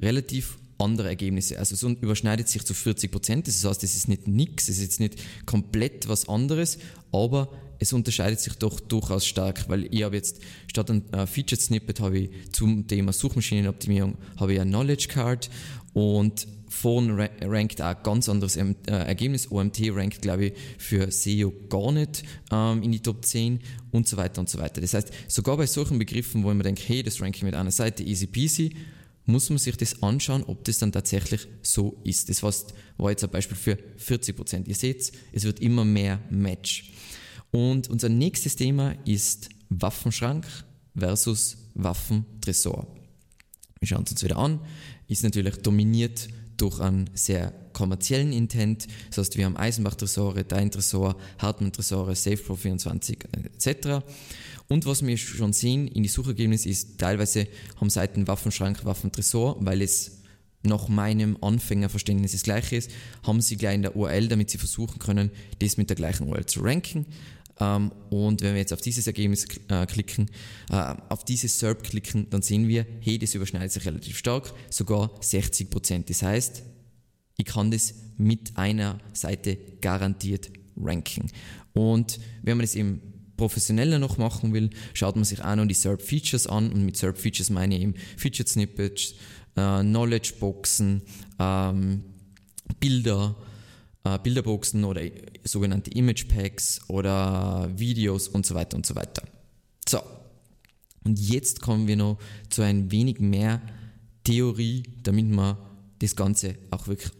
relativ 0.00 0.56
andere 0.78 1.08
Ergebnisse. 1.08 1.58
Also 1.58 1.76
so 1.76 1.90
überschneidet 1.90 2.48
sich 2.48 2.64
zu 2.64 2.72
40 2.72 3.12
Prozent. 3.12 3.46
Das 3.46 3.64
heißt, 3.64 3.84
es 3.84 3.94
ist 3.94 4.08
nicht 4.08 4.26
nix, 4.26 4.68
es 4.68 4.78
ist 4.78 4.82
jetzt 4.82 5.00
nicht 5.00 5.16
komplett 5.44 6.08
was 6.08 6.28
anderes, 6.28 6.78
aber 7.12 7.50
es 7.80 7.92
unterscheidet 7.92 8.38
sich 8.40 8.54
doch 8.54 8.78
durchaus 8.78 9.26
stark, 9.26 9.68
weil 9.68 9.92
ich 9.92 10.02
habe 10.04 10.14
jetzt 10.14 10.40
statt 10.68 10.90
ein 10.90 11.12
äh, 11.12 11.26
Featured 11.26 11.60
Snippet 11.60 12.00
habe 12.00 12.18
ich 12.18 12.52
zum 12.52 12.86
Thema 12.86 13.12
Suchmaschinenoptimierung 13.12 14.16
habe 14.36 14.54
ich 14.54 14.60
ein 14.60 14.68
Knowledge 14.68 15.08
Card 15.08 15.50
und 15.94 16.46
vorn 16.68 17.18
rankt 17.40 17.82
auch 17.82 18.02
ganz 18.02 18.28
anderes 18.28 18.56
äh, 18.56 18.74
Ergebnis. 18.86 19.50
OMT 19.50 19.80
rankt, 19.90 20.22
glaube 20.22 20.46
ich, 20.46 20.52
für 20.78 21.10
SEO 21.10 21.52
gar 21.68 21.90
nicht 21.90 22.22
ähm, 22.52 22.82
in 22.82 22.92
die 22.92 23.00
Top 23.00 23.24
10 23.24 23.60
und 23.90 24.06
so 24.06 24.16
weiter 24.16 24.40
und 24.40 24.48
so 24.48 24.58
weiter. 24.58 24.80
Das 24.80 24.94
heißt, 24.94 25.10
sogar 25.26 25.56
bei 25.56 25.66
solchen 25.66 25.98
Begriffen, 25.98 26.44
wo 26.44 26.48
man 26.48 26.60
denkt, 26.60 26.82
hey, 26.86 27.02
das 27.02 27.20
Ranking 27.20 27.46
mit 27.46 27.54
einer 27.54 27.72
Seite 27.72 28.04
easy 28.04 28.26
peasy, 28.26 28.76
muss 29.26 29.50
man 29.50 29.58
sich 29.58 29.76
das 29.76 30.02
anschauen, 30.02 30.44
ob 30.44 30.64
das 30.64 30.78
dann 30.78 30.92
tatsächlich 30.92 31.46
so 31.62 32.00
ist. 32.04 32.28
Das 32.28 32.42
war 32.42 33.10
jetzt 33.10 33.24
ein 33.24 33.30
Beispiel 33.30 33.56
für 33.56 33.78
40 33.96 34.36
Prozent. 34.36 34.68
Ihr 34.68 34.74
seht, 34.74 35.12
es 35.32 35.44
wird 35.44 35.60
immer 35.60 35.84
mehr 35.84 36.20
Match. 36.30 36.92
Und 37.50 37.88
unser 37.88 38.08
nächstes 38.08 38.56
Thema 38.56 38.94
ist 39.04 39.48
Waffenschrank 39.68 40.46
versus 40.96 41.56
Waffentresor. 41.74 42.86
Wir 43.80 43.88
schauen 43.88 44.04
es 44.04 44.12
uns 44.12 44.22
wieder 44.22 44.36
an. 44.36 44.60
Ist 45.08 45.24
natürlich 45.24 45.56
dominiert 45.56 46.28
durch 46.56 46.80
einen 46.80 47.08
sehr 47.14 47.52
kommerziellen 47.72 48.32
Intent. 48.32 48.86
Das 49.08 49.18
heißt, 49.18 49.36
wir 49.38 49.46
haben 49.46 49.56
Eisenbach-Tresore, 49.56 50.44
Dein-Tresor, 50.44 51.16
Hartmann-Tresore, 51.38 52.12
SafePro24 52.12 53.18
etc. 53.56 54.04
Und 54.68 54.86
was 54.86 55.04
wir 55.04 55.16
schon 55.16 55.52
sehen 55.52 55.88
in 55.88 56.02
die 56.02 56.08
Suchergebnisse 56.08 56.68
ist, 56.68 56.98
teilweise 56.98 57.48
haben 57.80 57.90
Seiten 57.90 58.28
Waffenschrank, 58.28 58.84
Waffentresor, 58.84 59.56
weil 59.60 59.82
es 59.82 60.18
nach 60.62 60.88
meinem 60.88 61.38
Anfängerverständnis 61.40 62.32
das 62.32 62.42
gleiche 62.42 62.76
ist, 62.76 62.90
haben 63.22 63.40
sie 63.40 63.56
gleich 63.56 63.76
in 63.76 63.82
der 63.82 63.96
URL, 63.96 64.28
damit 64.28 64.50
sie 64.50 64.58
versuchen 64.58 64.98
können, 64.98 65.30
das 65.58 65.78
mit 65.78 65.88
der 65.88 65.96
gleichen 65.96 66.28
URL 66.28 66.44
zu 66.44 66.60
ranken. 66.60 67.06
Ähm, 67.60 67.92
und 68.08 68.42
wenn 68.42 68.54
wir 68.54 68.60
jetzt 68.60 68.72
auf 68.72 68.80
dieses 68.80 69.06
Ergebnis 69.06 69.46
äh, 69.68 69.86
klicken, 69.86 70.30
äh, 70.70 70.94
auf 71.08 71.24
dieses 71.24 71.58
SERP 71.58 71.82
klicken, 71.82 72.28
dann 72.30 72.42
sehen 72.42 72.66
wir, 72.68 72.86
hey, 73.00 73.18
das 73.18 73.34
überschneidet 73.34 73.72
sich 73.72 73.84
relativ 73.84 74.16
stark, 74.16 74.52
sogar 74.70 75.10
60% 75.20 76.04
Das 76.08 76.22
heißt, 76.22 76.62
ich 77.36 77.44
kann 77.44 77.70
das 77.70 77.94
mit 78.16 78.56
einer 78.56 78.98
Seite 79.12 79.56
garantiert 79.80 80.50
ranken. 80.76 81.30
Und 81.72 82.18
wenn 82.42 82.56
man 82.56 82.64
das 82.64 82.74
eben 82.74 83.00
professioneller 83.36 83.98
noch 83.98 84.18
machen 84.18 84.52
will, 84.52 84.70
schaut 84.92 85.16
man 85.16 85.24
sich 85.24 85.42
auch 85.42 85.56
noch 85.56 85.66
die 85.66 85.74
SERP 85.74 86.02
Features 86.02 86.46
an 86.46 86.70
und 86.70 86.84
mit 86.84 86.96
SERP 86.96 87.16
Features 87.16 87.50
meine 87.50 87.76
ich 87.76 87.82
eben 87.82 87.94
Featured 88.16 88.48
Snippets, 88.48 89.14
äh, 89.56 89.80
Knowledge 89.80 90.34
Boxen, 90.38 91.02
ähm, 91.38 92.04
Bilder, 92.78 93.34
äh, 94.04 94.18
Bilderboxen 94.18 94.84
oder 94.84 95.02
sogenannte 95.44 95.90
Image 95.90 96.28
Packs 96.28 96.80
oder 96.88 97.70
Videos 97.76 98.28
und 98.28 98.46
so 98.46 98.54
weiter 98.54 98.76
und 98.76 98.86
so 98.86 98.94
weiter. 98.94 99.22
So. 99.88 100.00
Und 101.04 101.18
jetzt 101.18 101.60
kommen 101.62 101.86
wir 101.86 101.96
noch 101.96 102.18
zu 102.50 102.62
ein 102.62 102.90
wenig 102.90 103.20
mehr 103.20 103.62
Theorie, 104.24 104.82
damit 105.02 105.26
wir 105.26 105.58
das 105.98 106.14
Ganze 106.14 106.56
auch 106.70 106.88
wirklich 106.88 107.10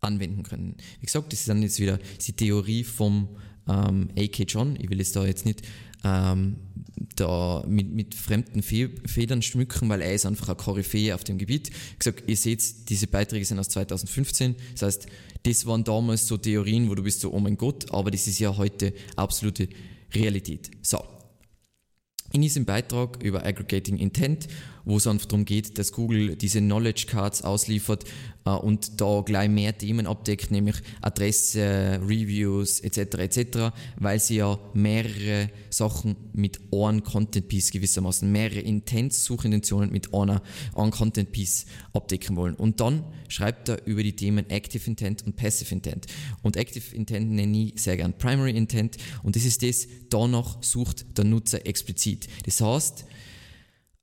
anwenden 0.00 0.42
können. 0.42 0.76
Wie 1.00 1.06
gesagt, 1.06 1.32
das 1.32 1.40
ist 1.40 1.48
dann 1.48 1.62
jetzt 1.62 1.78
wieder 1.78 1.98
die 2.26 2.32
Theorie 2.32 2.84
vom 2.84 3.28
ähm, 3.68 4.08
AK 4.16 4.50
John. 4.50 4.76
Ich 4.80 4.90
will 4.90 5.00
es 5.00 5.12
da 5.12 5.24
jetzt 5.24 5.46
nicht 5.46 5.62
ähm, 6.04 6.56
da 7.16 7.64
mit, 7.66 7.92
mit 7.92 8.14
fremden 8.14 8.62
Fe 8.62 8.90
Federn 9.06 9.42
schmücken, 9.42 9.88
weil 9.88 10.00
er 10.00 10.14
ist 10.14 10.26
einfach 10.26 10.48
ein 10.48 10.56
Koryphäe 10.56 11.14
auf 11.14 11.24
dem 11.24 11.38
Gebiet. 11.38 11.70
Ich 11.70 11.98
gesagt, 11.98 12.24
ihr 12.26 12.36
seht, 12.36 12.88
diese 12.88 13.06
Beiträge 13.06 13.44
sind 13.44 13.58
aus 13.58 13.68
2015. 13.68 14.56
Das 14.72 14.82
heißt, 14.82 15.06
das 15.44 15.66
waren 15.66 15.84
damals 15.84 16.26
so 16.26 16.36
Theorien, 16.36 16.88
wo 16.88 16.94
du 16.94 17.02
bist 17.02 17.20
so, 17.20 17.32
oh 17.32 17.40
mein 17.40 17.56
Gott, 17.56 17.92
aber 17.92 18.10
das 18.10 18.26
ist 18.26 18.38
ja 18.38 18.56
heute 18.56 18.92
absolute 19.16 19.68
Realität. 20.14 20.70
So. 20.82 21.02
In 22.32 22.40
diesem 22.40 22.64
Beitrag 22.64 23.22
über 23.22 23.44
Aggregating 23.44 23.98
Intent 23.98 24.48
wo 24.84 24.96
es 24.96 25.06
einfach 25.06 25.26
darum 25.26 25.44
geht, 25.44 25.78
dass 25.78 25.92
Google 25.92 26.36
diese 26.36 26.60
Knowledge 26.60 27.06
Cards 27.08 27.42
ausliefert 27.42 28.04
äh, 28.44 28.50
und 28.50 29.00
da 29.00 29.22
gleich 29.24 29.48
mehr 29.48 29.76
Themen 29.76 30.06
abdeckt, 30.06 30.50
nämlich 30.50 30.76
Adresse, 31.00 32.00
Reviews 32.02 32.80
etc. 32.80 32.98
etc., 33.18 33.58
weil 33.96 34.20
sie 34.20 34.36
ja 34.36 34.58
mehrere 34.74 35.50
Sachen 35.70 36.16
mit 36.32 36.60
einem 36.72 37.02
Content 37.02 37.48
Piece 37.48 37.70
gewissermaßen, 37.70 38.30
mehrere 38.30 38.60
Intent-Suchintentionen 38.60 39.90
mit 39.90 40.12
einer, 40.14 40.42
einem 40.74 40.90
Content 40.90 41.32
Piece 41.32 41.66
abdecken 41.92 42.36
wollen. 42.36 42.54
Und 42.54 42.80
dann 42.80 43.04
schreibt 43.28 43.68
er 43.68 43.86
über 43.86 44.02
die 44.02 44.16
Themen 44.16 44.48
Active 44.50 44.86
Intent 44.86 45.24
und 45.26 45.36
Passive 45.36 45.72
Intent. 45.74 46.06
Und 46.42 46.56
Active 46.56 46.94
Intent 46.94 47.30
nenne 47.30 47.66
ich 47.66 47.80
sehr 47.80 47.96
gern 47.96 48.16
Primary 48.16 48.56
Intent 48.56 48.96
und 49.22 49.36
das 49.36 49.44
ist 49.44 49.62
das, 49.62 49.86
danach 50.10 50.62
sucht 50.62 51.18
der 51.18 51.24
Nutzer 51.24 51.66
explizit. 51.66 52.28
Das 52.44 52.60
heißt, 52.60 53.04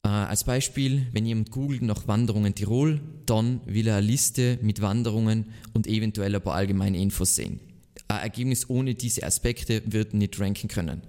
äh, 0.04 0.08
als 0.08 0.44
Beispiel, 0.44 1.08
wenn 1.12 1.26
jemand 1.26 1.52
googelt 1.52 1.82
nach 1.82 2.08
Wanderungen 2.08 2.56
Tirol, 2.56 3.02
dann 3.26 3.62
will 3.66 3.88
er 3.88 3.98
eine 3.98 4.08
Liste 4.08 4.58
mit 4.62 4.82
Wanderungen 4.82 5.48
und 5.74 5.88
eventuell 5.88 6.36
ein 6.36 6.42
paar 6.42 6.56
allgemeine 6.56 7.00
Infos 7.00 7.36
sehen. 7.36 7.60
Ein 8.08 8.22
Ergebnis 8.22 8.70
ohne 8.70 8.96
diese 8.96 9.24
Aspekte 9.24 9.84
wird 9.86 10.14
nicht 10.16 10.40
ranken 10.40 10.68
können. 10.68 11.04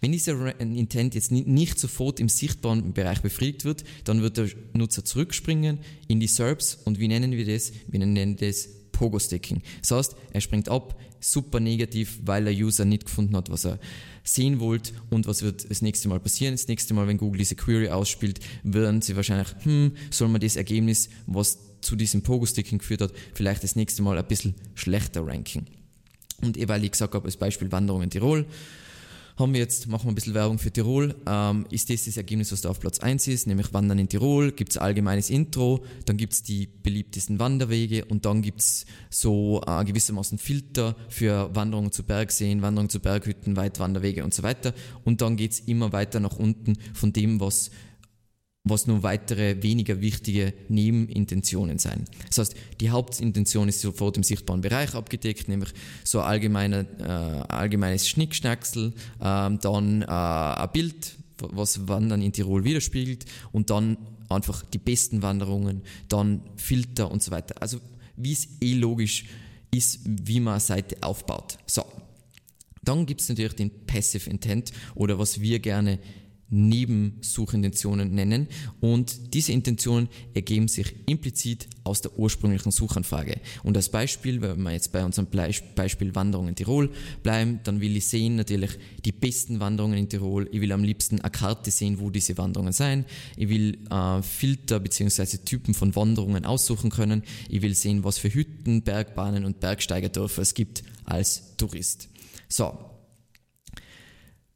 Wenn 0.00 0.12
dieser 0.12 0.58
Intent 0.60 1.14
jetzt 1.14 1.30
nicht 1.30 1.78
sofort 1.78 2.18
im 2.18 2.28
sichtbaren 2.28 2.94
Bereich 2.94 3.20
befriedigt 3.20 3.64
wird, 3.64 3.84
dann 4.04 4.22
wird 4.22 4.38
der 4.38 4.48
Nutzer 4.72 5.04
zurückspringen 5.04 5.80
in 6.08 6.20
die 6.20 6.28
SERPs 6.28 6.76
und 6.84 6.98
wie 6.98 7.08
nennen 7.08 7.32
wir 7.32 7.44
das? 7.44 7.72
Wir 7.88 7.98
nennen 7.98 8.36
das 8.36 8.68
Pogo-Sticking. 8.92 9.60
Das 9.82 9.90
heißt, 9.90 10.16
er 10.32 10.40
springt 10.40 10.70
ab, 10.70 10.98
super 11.30 11.60
negativ, 11.60 12.20
weil 12.24 12.44
der 12.44 12.54
User 12.54 12.84
nicht 12.84 13.06
gefunden 13.06 13.36
hat, 13.36 13.50
was 13.50 13.64
er 13.64 13.78
sehen 14.22 14.60
wollt 14.60 14.92
und 15.10 15.26
was 15.26 15.42
wird 15.42 15.68
das 15.70 15.82
nächste 15.82 16.08
Mal 16.08 16.20
passieren. 16.20 16.54
Das 16.54 16.68
nächste 16.68 16.94
Mal, 16.94 17.06
wenn 17.06 17.18
Google 17.18 17.38
diese 17.38 17.56
Query 17.56 17.88
ausspielt, 17.88 18.40
werden 18.62 19.02
sie 19.02 19.16
wahrscheinlich, 19.16 19.48
hm, 19.62 19.92
soll 20.10 20.28
man 20.28 20.40
das 20.40 20.56
Ergebnis, 20.56 21.08
was 21.26 21.58
zu 21.80 21.96
diesem 21.96 22.22
Pogo-Sticking 22.22 22.78
geführt 22.78 23.00
hat, 23.00 23.12
vielleicht 23.34 23.62
das 23.62 23.76
nächste 23.76 24.02
Mal 24.02 24.18
ein 24.18 24.26
bisschen 24.26 24.54
schlechter 24.74 25.26
ranken. 25.26 25.66
Und 26.42 26.56
eh, 26.56 26.68
weil 26.68 26.84
ich 26.84 26.92
gesagt 26.92 27.14
habe, 27.14 27.26
als 27.26 27.36
Beispiel 27.36 27.72
Wanderung 27.72 28.02
in 28.02 28.10
Tirol, 28.10 28.46
haben 29.36 29.52
wir 29.52 29.60
jetzt, 29.60 29.86
machen 29.86 30.06
wir 30.06 30.12
ein 30.12 30.14
bisschen 30.14 30.34
Werbung 30.34 30.58
für 30.58 30.72
Tirol, 30.72 31.14
ähm, 31.26 31.66
ist 31.70 31.90
das 31.90 32.06
das 32.06 32.16
Ergebnis, 32.16 32.52
was 32.52 32.62
da 32.62 32.70
auf 32.70 32.80
Platz 32.80 33.00
1 33.00 33.28
ist, 33.28 33.46
nämlich 33.46 33.72
Wandern 33.74 33.98
in 33.98 34.08
Tirol, 34.08 34.52
gibt 34.52 34.72
es 34.72 34.78
allgemeines 34.78 35.28
Intro, 35.28 35.84
dann 36.06 36.16
gibt 36.16 36.32
es 36.32 36.42
die 36.42 36.66
beliebtesten 36.66 37.38
Wanderwege 37.38 38.06
und 38.06 38.24
dann 38.24 38.40
gibt 38.40 38.60
es 38.60 38.86
so 39.10 39.62
äh, 39.66 39.84
gewissermaßen 39.84 40.38
Filter 40.38 40.96
für 41.08 41.54
Wanderungen 41.54 41.92
zu 41.92 42.02
Bergseen, 42.02 42.62
Wanderungen 42.62 42.88
zu 42.88 43.00
Berghütten, 43.00 43.56
Weitwanderwege 43.56 44.24
und 44.24 44.32
so 44.32 44.42
weiter. 44.42 44.72
Und 45.04 45.20
dann 45.20 45.36
geht 45.36 45.52
es 45.52 45.60
immer 45.60 45.92
weiter 45.92 46.20
nach 46.20 46.36
unten 46.36 46.78
von 46.94 47.12
dem, 47.12 47.40
was 47.40 47.70
was 48.66 48.86
nur 48.86 49.02
weitere 49.02 49.62
weniger 49.62 50.00
wichtige 50.00 50.52
Nebenintentionen 50.68 51.78
sein. 51.78 52.04
Das 52.28 52.38
heißt, 52.38 52.56
die 52.80 52.90
Hauptintention 52.90 53.68
ist 53.68 53.80
sofort 53.80 54.16
im 54.16 54.24
sichtbaren 54.24 54.60
Bereich 54.60 54.94
abgedeckt, 54.94 55.48
nämlich 55.48 55.70
so 56.02 56.20
allgemeine, 56.20 56.86
äh, 56.98 57.52
allgemeines 57.52 58.08
Schnickschnacksel, 58.08 58.92
äh, 59.20 59.50
dann 59.60 60.02
äh, 60.02 60.06
ein 60.06 60.68
Bild, 60.72 61.16
was 61.38 61.86
Wandern 61.86 62.22
in 62.22 62.32
Tirol 62.32 62.64
widerspiegelt 62.64 63.24
und 63.52 63.70
dann 63.70 63.98
einfach 64.28 64.64
die 64.64 64.78
besten 64.78 65.22
Wanderungen, 65.22 65.82
dann 66.08 66.42
Filter 66.56 67.10
und 67.10 67.22
so 67.22 67.30
weiter. 67.30 67.62
Also 67.62 67.78
wie 68.16 68.32
es 68.32 68.48
eh 68.60 68.74
logisch 68.74 69.26
ist, 69.70 70.00
wie 70.04 70.40
man 70.40 70.54
eine 70.54 70.60
Seite 70.60 70.96
aufbaut. 71.02 71.58
So. 71.66 71.84
Dann 72.82 73.06
gibt 73.06 73.20
es 73.20 73.28
natürlich 73.28 73.54
den 73.54 73.86
Passive 73.86 74.28
Intent 74.30 74.72
oder 74.94 75.18
was 75.18 75.40
wir 75.40 75.60
gerne 75.60 75.98
Nebensuchintentionen 76.48 78.14
nennen 78.14 78.48
und 78.80 79.34
diese 79.34 79.52
Intentionen 79.52 80.08
ergeben 80.34 80.68
sich 80.68 80.94
implizit 81.06 81.68
aus 81.82 82.00
der 82.00 82.16
ursprünglichen 82.18 82.70
Suchanfrage. 82.70 83.40
Und 83.62 83.76
als 83.76 83.88
Beispiel, 83.88 84.40
wenn 84.40 84.62
wir 84.62 84.72
jetzt 84.72 84.92
bei 84.92 85.04
unserem 85.04 85.28
Beispiel 85.74 86.14
Wanderungen 86.14 86.50
in 86.50 86.54
Tirol 86.56 86.90
bleiben, 87.22 87.60
dann 87.64 87.80
will 87.80 87.96
ich 87.96 88.06
sehen 88.06 88.36
natürlich 88.36 88.70
die 89.04 89.12
besten 89.12 89.60
Wanderungen 89.60 89.98
in 89.98 90.08
Tirol. 90.08 90.48
Ich 90.52 90.60
will 90.60 90.72
am 90.72 90.84
liebsten 90.84 91.20
eine 91.20 91.30
Karte 91.30 91.70
sehen, 91.70 91.98
wo 91.98 92.10
diese 92.10 92.38
Wanderungen 92.38 92.72
sein. 92.72 93.04
Ich 93.36 93.48
will 93.48 93.78
äh, 93.90 94.22
Filter 94.22 94.80
bzw. 94.80 95.38
Typen 95.38 95.74
von 95.74 95.94
Wanderungen 95.96 96.44
aussuchen 96.44 96.90
können. 96.90 97.22
Ich 97.48 97.62
will 97.62 97.74
sehen, 97.74 98.04
was 98.04 98.18
für 98.18 98.32
Hütten, 98.32 98.82
Bergbahnen 98.82 99.44
und 99.44 99.60
Bergsteigerdörfer 99.60 100.42
es 100.42 100.54
gibt 100.54 100.82
als 101.04 101.56
Tourist. 101.56 102.08
So, 102.48 102.76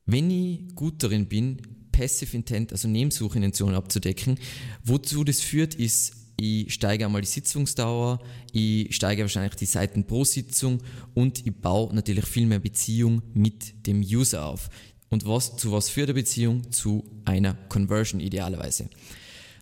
wenn 0.07 0.31
ich 0.31 0.75
gut 0.75 1.03
darin 1.03 1.27
bin, 1.27 1.59
Passive 1.93 2.37
Intent, 2.37 2.73
also 2.73 2.89
Nebensuchintentionen 2.89 3.75
abzudecken. 3.75 4.39
Wozu 4.85 5.25
das 5.25 5.41
führt, 5.41 5.75
ist, 5.75 6.15
ich 6.41 6.73
steige 6.73 7.05
einmal 7.05 7.21
die 7.21 7.29
Sitzungsdauer, 7.29 8.21
ich 8.53 8.95
steige 8.95 9.23
wahrscheinlich 9.23 9.55
die 9.57 9.67
Seiten 9.67 10.05
pro 10.05 10.25
Sitzung 10.25 10.79
und 11.15 11.47
ich 11.47 11.55
baue 11.55 11.95
natürlich 11.95 12.25
viel 12.25 12.47
mehr 12.47 12.61
Beziehung 12.61 13.23
mit 13.35 13.87
dem 13.87 14.01
User 14.01 14.47
auf. 14.47 14.71
Und 15.11 15.27
was, 15.27 15.57
zu 15.57 15.73
was 15.73 15.91
führt 15.91 16.09
eine 16.09 16.15
Beziehung? 16.15 16.71
Zu 16.71 17.05
einer 17.25 17.55
Conversion 17.69 18.21
idealerweise. 18.21 18.89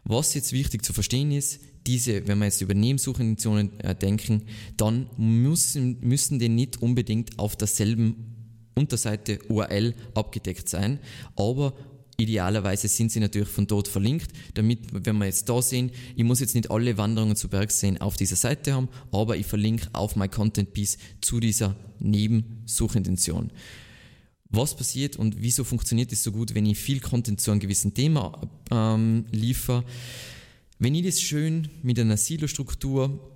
Was 0.04 0.34
jetzt 0.34 0.52
wichtig 0.52 0.84
zu 0.84 0.92
verstehen 0.92 1.32
ist, 1.32 1.60
diese, 1.86 2.28
wenn 2.28 2.38
wir 2.38 2.44
jetzt 2.44 2.60
über 2.60 2.74
Nebensuchintentionen 2.74 3.80
äh, 3.80 3.94
denken, 3.94 4.42
dann 4.76 5.08
müssen, 5.16 5.98
müssen 6.00 6.38
die 6.38 6.50
nicht 6.50 6.80
unbedingt 6.82 7.38
auf 7.38 7.56
derselben 7.56 8.36
Unterseite 8.74 9.40
URL 9.48 9.94
abgedeckt 10.14 10.68
sein, 10.68 11.00
aber 11.34 11.74
Idealerweise 12.20 12.88
sind 12.88 13.12
sie 13.12 13.20
natürlich 13.20 13.48
von 13.48 13.68
dort 13.68 13.86
verlinkt, 13.86 14.32
damit, 14.54 14.80
wenn 14.92 15.18
wir 15.18 15.26
jetzt 15.26 15.48
da 15.48 15.62
sehen, 15.62 15.92
ich 16.16 16.24
muss 16.24 16.40
jetzt 16.40 16.56
nicht 16.56 16.68
alle 16.68 16.98
Wanderungen 16.98 17.36
zu 17.36 17.48
Bergseen 17.48 18.00
auf 18.00 18.16
dieser 18.16 18.34
Seite 18.34 18.74
haben, 18.74 18.88
aber 19.12 19.36
ich 19.36 19.46
verlinke 19.46 19.88
auf 19.92 20.16
My 20.16 20.28
Content 20.28 20.72
Piece 20.72 20.98
zu 21.20 21.38
dieser 21.38 21.76
Nebensuchintention. 22.00 23.52
Was 24.50 24.74
passiert 24.74 25.14
und 25.16 25.40
wieso 25.40 25.62
funktioniert 25.62 26.10
es 26.10 26.24
so 26.24 26.32
gut, 26.32 26.56
wenn 26.56 26.66
ich 26.66 26.76
viel 26.76 26.98
Content 26.98 27.40
zu 27.40 27.52
einem 27.52 27.60
gewissen 27.60 27.94
Thema 27.94 28.40
ähm, 28.72 29.26
liefere? 29.30 29.84
Wenn 30.80 30.96
ich 30.96 31.06
das 31.06 31.20
schön 31.20 31.68
mit 31.84 32.00
einer 32.00 32.16
Silo-Struktur 32.16 33.30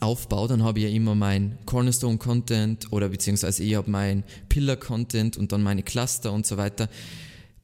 aufbaue, 0.00 0.48
dann 0.48 0.62
habe 0.62 0.80
ich 0.80 0.84
ja 0.84 0.90
immer 0.90 1.14
mein 1.14 1.56
Cornerstone-Content 1.64 2.92
oder 2.92 3.08
beziehungsweise 3.08 3.64
ich 3.64 3.74
habe 3.74 3.90
mein 3.90 4.22
Pillar-Content 4.50 5.38
und 5.38 5.52
dann 5.52 5.62
meine 5.62 5.82
Cluster 5.82 6.30
und 6.30 6.44
so 6.44 6.58
weiter. 6.58 6.90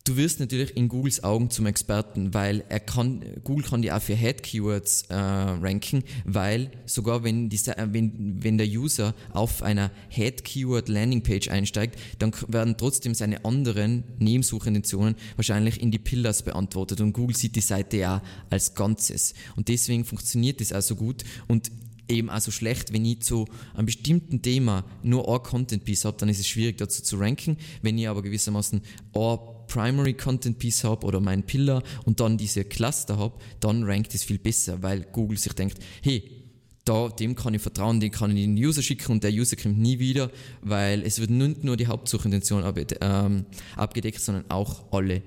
Du 0.08 0.16
wirst 0.16 0.40
natürlich 0.40 0.74
in 0.74 0.88
Googles 0.88 1.22
Augen 1.22 1.50
zum 1.50 1.66
Experten, 1.66 2.32
weil 2.32 2.64
er 2.70 2.80
kann, 2.80 3.22
Google 3.44 3.62
kann 3.62 3.82
die 3.82 3.92
auch 3.92 4.00
für 4.00 4.14
Head-Keywords 4.14 5.02
äh, 5.10 5.14
ranken, 5.14 6.02
weil 6.24 6.70
sogar 6.86 7.24
wenn, 7.24 7.50
die, 7.50 7.60
wenn, 7.76 8.42
wenn 8.42 8.56
der 8.56 8.66
User 8.66 9.14
auf 9.34 9.62
einer 9.62 9.90
Head-Keyword-Landing-Page 10.08 11.50
einsteigt, 11.50 11.98
dann 12.20 12.32
werden 12.48 12.76
trotzdem 12.78 13.12
seine 13.12 13.44
anderen 13.44 14.02
Nebensuchintentionen 14.18 15.14
wahrscheinlich 15.36 15.82
in 15.82 15.90
die 15.90 15.98
Pillars 15.98 16.42
beantwortet 16.42 17.02
und 17.02 17.12
Google 17.12 17.36
sieht 17.36 17.54
die 17.54 17.60
Seite 17.60 17.98
ja 17.98 18.22
als 18.48 18.74
Ganzes. 18.74 19.34
Und 19.56 19.68
deswegen 19.68 20.06
funktioniert 20.06 20.62
das 20.62 20.72
also 20.72 20.96
gut 20.96 21.22
und 21.48 21.70
eben 22.08 22.30
auch 22.30 22.40
so 22.40 22.50
schlecht, 22.50 22.94
wenn 22.94 23.04
ich 23.04 23.20
zu 23.20 23.46
einem 23.74 23.84
bestimmten 23.84 24.40
Thema 24.40 24.86
nur 25.02 25.28
ein 25.28 25.42
Content 25.42 25.84
Piece 25.84 26.06
habe, 26.06 26.16
dann 26.16 26.30
ist 26.30 26.40
es 26.40 26.48
schwierig 26.48 26.78
dazu 26.78 27.02
zu 27.02 27.18
ranken. 27.18 27.58
Wenn 27.82 27.98
ich 27.98 28.08
aber 28.08 28.22
gewissermaßen 28.22 28.80
ein 29.12 29.57
Primary 29.68 30.14
Content 30.14 30.58
Piece 30.58 30.82
habe 30.84 31.06
oder 31.06 31.20
mein 31.20 31.44
Pillar 31.44 31.82
und 32.04 32.20
dann 32.20 32.36
diese 32.36 32.64
Cluster 32.64 33.18
habe, 33.18 33.38
dann 33.60 33.84
rankt 33.84 34.14
es 34.14 34.24
viel 34.24 34.38
besser, 34.38 34.82
weil 34.82 35.02
Google 35.12 35.38
sich 35.38 35.52
denkt, 35.52 35.78
hey, 36.02 36.38
da, 36.84 37.08
dem 37.08 37.34
kann 37.34 37.54
ich 37.54 37.60
vertrauen, 37.60 38.00
den 38.00 38.10
kann 38.10 38.34
ich 38.34 38.44
den 38.44 38.56
User 38.56 38.82
schicken 38.82 39.12
und 39.12 39.22
der 39.22 39.30
User 39.30 39.56
kommt 39.56 39.78
nie 39.78 39.98
wieder, 39.98 40.30
weil 40.62 41.02
es 41.02 41.20
wird 41.20 41.30
nicht 41.30 41.62
nur 41.62 41.76
die 41.76 41.86
Hauptsuchintention 41.86 42.64
ähm, 43.00 43.44
abgedeckt, 43.76 44.20
sondern 44.20 44.50
auch 44.50 44.90
alle 44.90 45.22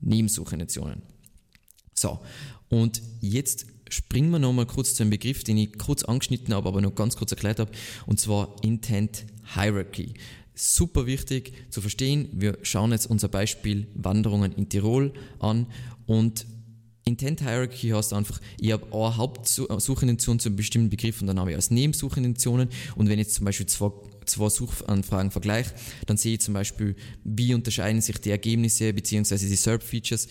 Nebensuchintentionen. 0.00 1.02
So, 1.94 2.18
und 2.68 3.00
jetzt 3.20 3.66
springen 3.88 4.30
wir 4.30 4.40
nochmal 4.40 4.66
kurz 4.66 4.94
zu 4.94 5.04
einem 5.04 5.10
Begriff, 5.10 5.44
den 5.44 5.56
ich 5.56 5.78
kurz 5.78 6.02
angeschnitten 6.02 6.52
habe, 6.52 6.68
aber 6.68 6.80
noch 6.80 6.96
ganz 6.96 7.16
kurz 7.16 7.30
erklärt 7.30 7.60
habe, 7.60 7.70
und 8.06 8.18
zwar 8.18 8.56
Intent 8.62 9.24
Hierarchy. 9.54 10.14
Super 10.54 11.06
wichtig 11.06 11.52
zu 11.70 11.80
verstehen. 11.80 12.28
Wir 12.32 12.58
schauen 12.62 12.92
jetzt 12.92 13.06
unser 13.06 13.28
Beispiel 13.28 13.88
Wanderungen 13.94 14.52
in 14.52 14.68
Tirol 14.68 15.12
an 15.40 15.66
und 16.06 16.46
Intent 17.06 17.40
Hierarchy 17.42 17.90
heißt 17.90 18.14
einfach, 18.14 18.40
ich 18.58 18.72
habe 18.72 18.86
eine 18.90 19.16
Hauptsuchintention 19.16 20.38
zu 20.38 20.48
einem 20.48 20.56
bestimmten 20.56 20.88
Begriff 20.88 21.20
und 21.20 21.26
dann 21.26 21.38
habe 21.38 21.50
ich 21.50 21.56
als 21.56 21.70
Nebensuchintentionen 21.70 22.68
und 22.96 23.08
wenn 23.08 23.18
ich 23.18 23.26
jetzt 23.26 23.34
zum 23.34 23.44
Beispiel 23.44 23.66
zwei, 23.66 23.90
zwei 24.24 24.48
Suchanfragen 24.48 25.30
vergleiche, 25.30 25.74
dann 26.06 26.16
sehe 26.16 26.34
ich 26.34 26.40
zum 26.40 26.54
Beispiel, 26.54 26.96
wie 27.22 27.52
unterscheiden 27.52 28.00
sich 28.00 28.18
die 28.18 28.30
Ergebnisse 28.30 28.92
bzw. 28.94 29.36
die 29.36 29.54
SERP-Features 29.54 30.28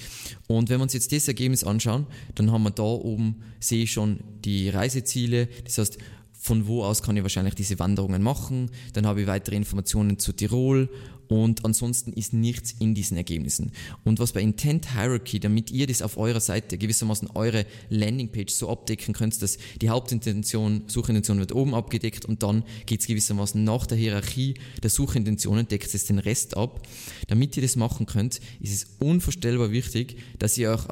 und 0.48 0.70
wenn 0.70 0.80
wir 0.80 0.84
uns 0.84 0.94
jetzt 0.94 1.12
das 1.12 1.28
Ergebnis 1.28 1.64
anschauen, 1.64 2.08
dann 2.34 2.52
haben 2.52 2.64
wir 2.64 2.72
da 2.72 2.84
oben, 2.84 3.44
sehe 3.60 3.84
ich 3.84 3.92
schon 3.92 4.20
die 4.44 4.70
Reiseziele, 4.70 5.50
das 5.66 5.78
heißt, 5.78 6.00
von 6.44 6.68
wo 6.68 6.84
aus 6.84 7.02
kann 7.02 7.16
ich 7.16 7.24
wahrscheinlich 7.24 7.56
diese 7.56 7.80
Wanderungen 7.80 8.22
machen. 8.22 8.70
Dann 8.92 9.08
habe 9.08 9.22
ich 9.22 9.28
weitere 9.28 9.56
Informationen 9.56 10.20
zu 10.20 10.34
Tirol 10.34 10.90
und 11.30 11.64
ansonsten 11.64 12.12
ist 12.12 12.34
nichts 12.34 12.76
in 12.80 12.94
diesen 12.94 13.16
Ergebnissen. 13.16 13.72
Und 14.04 14.20
was 14.20 14.34
bei 14.34 14.42
Intent 14.42 14.92
Hierarchy, 14.92 15.40
damit 15.40 15.72
ihr 15.72 15.88
das 15.88 16.02
auf 16.02 16.18
eurer 16.18 16.42
Seite 16.42 16.78
gewissermaßen 16.78 17.30
eure 17.34 17.66
Landingpage 17.90 18.52
so 18.52 18.70
abdecken 18.70 19.14
könnt, 19.14 19.42
dass 19.42 19.58
die 19.82 19.90
Hauptintention, 19.90 20.84
Suchintention 20.88 21.40
wird 21.40 21.56
oben 21.56 21.74
abgedeckt 21.74 22.26
und 22.26 22.44
dann 22.44 22.64
geht 22.88 23.00
es 23.00 23.08
gewissermaßen 23.08 23.64
nach 23.64 23.86
der 23.86 23.98
Hierarchie 23.98 24.56
der 24.84 24.90
Suchintentionen, 24.90 25.70
deckt 25.70 25.96
es 25.96 26.06
den 26.08 26.20
Rest 26.20 26.58
ab. 26.58 26.86
Damit 27.30 27.56
ihr 27.56 27.64
das 27.64 27.78
machen 27.78 28.06
könnt, 28.06 28.42
ist 28.60 28.74
es 28.74 28.88
unvorstellbar 29.00 29.72
wichtig, 29.72 30.18
dass 30.40 30.58
ihr 30.58 30.72
euch 30.72 30.90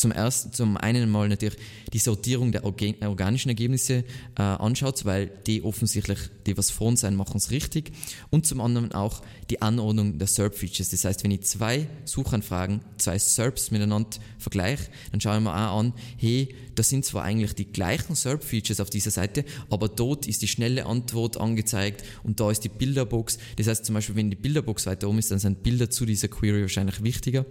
zum 0.00 0.12
ersten, 0.12 0.52
zum 0.52 0.76
einen 0.76 1.10
mal 1.10 1.28
natürlich 1.28 1.58
die 1.92 1.98
Sortierung 1.98 2.52
der 2.52 2.64
organischen 2.64 3.50
Ergebnisse 3.50 4.04
äh, 4.36 4.42
anschaut, 4.42 5.04
weil 5.04 5.30
die 5.46 5.62
offensichtlich, 5.62 6.18
die 6.46 6.56
was 6.56 6.70
vor 6.70 6.88
uns 6.88 7.00
sein, 7.00 7.14
machen 7.14 7.36
es 7.36 7.50
richtig. 7.50 7.92
Und 8.30 8.46
zum 8.46 8.60
anderen 8.60 8.92
auch 8.92 9.22
die 9.50 9.62
Anordnung 9.62 10.18
der 10.18 10.26
SERP-Features. 10.26 10.90
Das 10.90 11.04
heißt, 11.04 11.24
wenn 11.24 11.30
ich 11.30 11.42
zwei 11.42 11.86
Suchanfragen, 12.04 12.80
zwei 12.96 13.18
SERPs 13.18 13.70
miteinander 13.70 14.10
vergleiche, 14.38 14.90
dann 15.12 15.20
schaue 15.20 15.36
ich 15.36 15.42
mir 15.42 15.50
auch 15.50 15.78
an, 15.78 15.92
hey, 16.16 16.54
da 16.74 16.82
sind 16.82 17.04
zwar 17.04 17.24
eigentlich 17.24 17.54
die 17.54 17.66
gleichen 17.66 18.14
SERP-Features 18.14 18.80
auf 18.80 18.90
dieser 18.90 19.10
Seite, 19.10 19.44
aber 19.68 19.88
dort 19.88 20.26
ist 20.26 20.40
die 20.42 20.48
schnelle 20.48 20.86
Antwort 20.86 21.36
angezeigt 21.36 22.04
und 22.22 22.40
da 22.40 22.50
ist 22.50 22.64
die 22.64 22.68
Bilderbox. 22.70 23.38
Das 23.56 23.66
heißt 23.66 23.84
zum 23.84 23.94
Beispiel, 23.94 24.16
wenn 24.16 24.30
die 24.30 24.36
Bilderbox 24.36 24.86
weiter 24.86 25.08
oben 25.08 25.18
ist, 25.18 25.30
dann 25.30 25.38
sind 25.38 25.62
Bilder 25.62 25.90
zu 25.90 26.06
dieser 26.06 26.28
Query 26.28 26.62
wahrscheinlich 26.62 27.02
wichtiger 27.02 27.44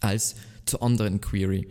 als 0.00 0.34
zur 0.66 0.82
anderen 0.82 1.20
Query. 1.20 1.68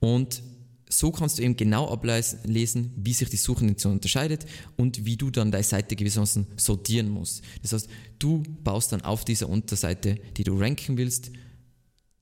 Und 0.00 0.42
so 0.88 1.10
kannst 1.10 1.38
du 1.38 1.42
eben 1.42 1.56
genau 1.56 1.88
ablesen, 1.88 2.92
wie 2.96 3.12
sich 3.12 3.28
die 3.28 3.36
Suchintention 3.36 3.94
unterscheidet 3.94 4.46
und 4.76 5.04
wie 5.04 5.16
du 5.16 5.30
dann 5.30 5.50
deine 5.50 5.64
Seite 5.64 5.96
gewissermaßen 5.96 6.46
sortieren 6.56 7.08
musst. 7.08 7.42
Das 7.62 7.72
heißt, 7.72 7.88
du 8.18 8.42
baust 8.62 8.92
dann 8.92 9.02
auf 9.02 9.24
dieser 9.24 9.48
Unterseite, 9.48 10.16
die 10.36 10.44
du 10.44 10.58
ranken 10.58 10.96
willst, 10.96 11.30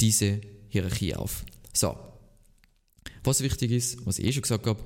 diese 0.01 0.41
Hierarchie 0.69 1.15
auf. 1.15 1.45
So. 1.75 1.97
Was 3.25 3.43
wichtig 3.43 3.71
ist, 3.71 4.05
was 4.07 4.19
ich 4.19 4.27
eh 4.27 4.33
schon 4.33 4.43
gesagt 4.43 4.67
habe, 4.67 4.83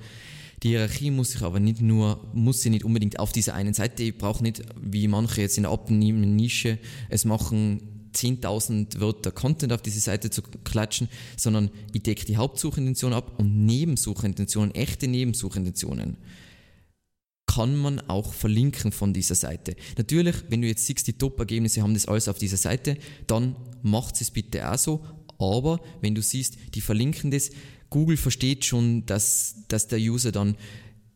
die 0.62 0.70
Hierarchie 0.70 1.10
muss 1.10 1.32
sich 1.32 1.42
aber 1.42 1.60
nicht 1.60 1.80
nur, 1.80 2.28
muss 2.34 2.62
sie 2.62 2.70
nicht 2.70 2.84
unbedingt 2.84 3.18
auf 3.18 3.32
dieser 3.32 3.54
einen 3.54 3.74
Seite, 3.74 4.02
ich 4.02 4.18
brauche 4.18 4.42
nicht, 4.42 4.62
wie 4.80 5.06
manche 5.06 5.42
jetzt 5.42 5.58
in 5.58 5.64
der 5.64 5.78
Nische 5.88 6.78
es 7.08 7.24
machen, 7.24 7.95
10.000 8.16 9.00
Wörter 9.00 9.30
Content 9.30 9.72
auf 9.72 9.82
diese 9.82 10.00
Seite 10.00 10.30
zu 10.30 10.42
klatschen, 10.42 11.08
sondern 11.36 11.70
ich 11.92 12.02
decke 12.02 12.24
die 12.24 12.36
Hauptsuchintention 12.36 13.12
ab 13.12 13.38
und 13.38 13.66
Nebensuchintentionen, 13.66 14.74
echte 14.74 15.06
Nebensuchintentionen 15.06 16.16
kann 17.46 17.76
man 17.76 18.00
auch 18.00 18.34
verlinken 18.34 18.92
von 18.92 19.14
dieser 19.14 19.34
Seite. 19.34 19.76
Natürlich, 19.96 20.36
wenn 20.50 20.60
du 20.60 20.68
jetzt 20.68 20.84
siehst, 20.84 21.06
die 21.06 21.14
Top-Ergebnisse 21.14 21.80
haben 21.80 21.94
das 21.94 22.06
alles 22.06 22.28
auf 22.28 22.38
dieser 22.38 22.58
Seite, 22.58 22.98
dann 23.26 23.56
macht 23.82 24.20
es 24.20 24.30
bitte 24.30 24.70
auch 24.70 24.76
so. 24.76 25.06
Aber 25.38 25.80
wenn 26.02 26.14
du 26.14 26.20
siehst, 26.20 26.58
die 26.74 26.80
verlinken 26.80 27.30
das, 27.30 27.50
Google 27.88 28.16
versteht 28.16 28.64
schon, 28.64 29.06
dass, 29.06 29.54
dass 29.68 29.88
der 29.88 29.98
User 29.98 30.32
dann, 30.32 30.56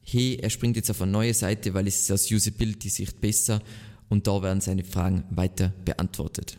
hey, 0.03 0.39
er 0.41 0.49
springt 0.49 0.77
jetzt 0.77 0.91
auf 0.91 1.03
eine 1.03 1.13
neue 1.13 1.35
Seite, 1.35 1.75
weil 1.75 1.87
es 1.87 2.11
aus 2.11 2.31
Usability-Sicht 2.31 3.21
besser 3.21 3.61
und 4.09 4.27
da 4.27 4.43
werden 4.43 4.61
seine 4.61 4.85
Fragen 4.85 5.25
weiter 5.31 5.75
beantwortet. 5.85 6.57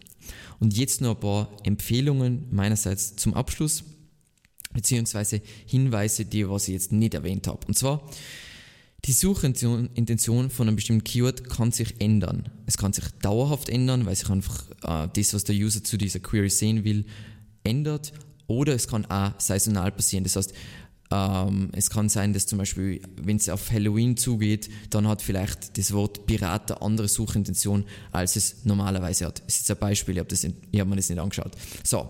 Und 0.61 0.77
jetzt 0.77 1.01
nur 1.01 1.15
ein 1.15 1.19
paar 1.19 1.49
Empfehlungen 1.63 2.45
meinerseits 2.51 3.15
zum 3.15 3.33
Abschluss, 3.33 3.83
beziehungsweise 4.71 5.41
Hinweise, 5.65 6.23
die 6.23 6.47
was 6.47 6.67
ich 6.67 6.75
jetzt 6.75 6.91
nicht 6.91 7.15
erwähnt 7.15 7.47
habe. 7.47 7.65
Und 7.67 7.77
zwar, 7.77 8.07
die 9.05 9.11
Suchintention 9.11 10.51
von 10.51 10.67
einem 10.67 10.75
bestimmten 10.75 11.03
Keyword 11.03 11.49
kann 11.49 11.71
sich 11.71 11.99
ändern. 11.99 12.47
Es 12.67 12.77
kann 12.77 12.93
sich 12.93 13.05
dauerhaft 13.23 13.69
ändern, 13.69 14.05
weil 14.05 14.15
sich 14.15 14.29
einfach 14.29 14.69
äh, 14.83 15.09
das, 15.11 15.33
was 15.33 15.45
der 15.45 15.55
User 15.55 15.83
zu 15.83 15.97
dieser 15.97 16.19
Query 16.19 16.51
sehen 16.51 16.83
will, 16.83 17.05
ändert. 17.63 18.13
Oder 18.45 18.75
es 18.75 18.87
kann 18.87 19.07
auch 19.07 19.31
saisonal 19.39 19.91
passieren. 19.91 20.25
Das 20.25 20.35
heißt, 20.35 20.53
ähm, 21.11 21.69
es 21.73 21.89
kann 21.89 22.09
sein, 22.09 22.33
dass 22.33 22.47
zum 22.47 22.57
Beispiel, 22.57 23.01
wenn 23.21 23.35
es 23.35 23.49
auf 23.49 23.71
Halloween 23.71 24.15
zugeht, 24.15 24.69
dann 24.89 25.07
hat 25.07 25.21
vielleicht 25.21 25.77
das 25.77 25.91
Wort 25.93 26.25
Pirat 26.25 26.71
eine 26.71 26.81
andere 26.81 27.07
Suchintention, 27.07 27.85
als 28.11 28.37
es 28.37 28.63
normalerweise 28.63 29.25
hat. 29.25 29.39
Das 29.45 29.55
ist 29.55 29.69
jetzt 29.69 29.71
ein 29.71 29.79
Beispiel, 29.79 30.15
ich 30.15 30.19
habe, 30.19 30.35
habe 30.79 30.89
mir 30.89 30.95
das 30.95 31.09
nicht 31.09 31.19
angeschaut. 31.19 31.51
So. 31.83 32.09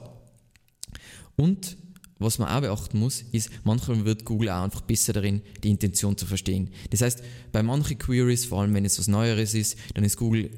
Und 1.35 1.77
was 2.19 2.37
man 2.37 2.49
auch 2.49 2.61
beachten 2.61 2.99
muss, 2.99 3.23
ist, 3.31 3.49
manchmal 3.63 4.05
wird 4.05 4.25
Google 4.25 4.51
auch 4.51 4.63
einfach 4.63 4.81
besser 4.81 5.13
darin, 5.13 5.41
die 5.63 5.71
Intention 5.71 6.15
zu 6.15 6.27
verstehen. 6.27 6.69
Das 6.91 7.01
heißt, 7.01 7.23
bei 7.51 7.63
manchen 7.63 7.97
Queries, 7.97 8.45
vor 8.45 8.61
allem 8.61 8.75
wenn 8.75 8.85
es 8.85 8.99
was 8.99 9.07
Neueres 9.07 9.55
ist, 9.55 9.75
dann 9.95 10.03
ist 10.03 10.17
Google 10.17 10.51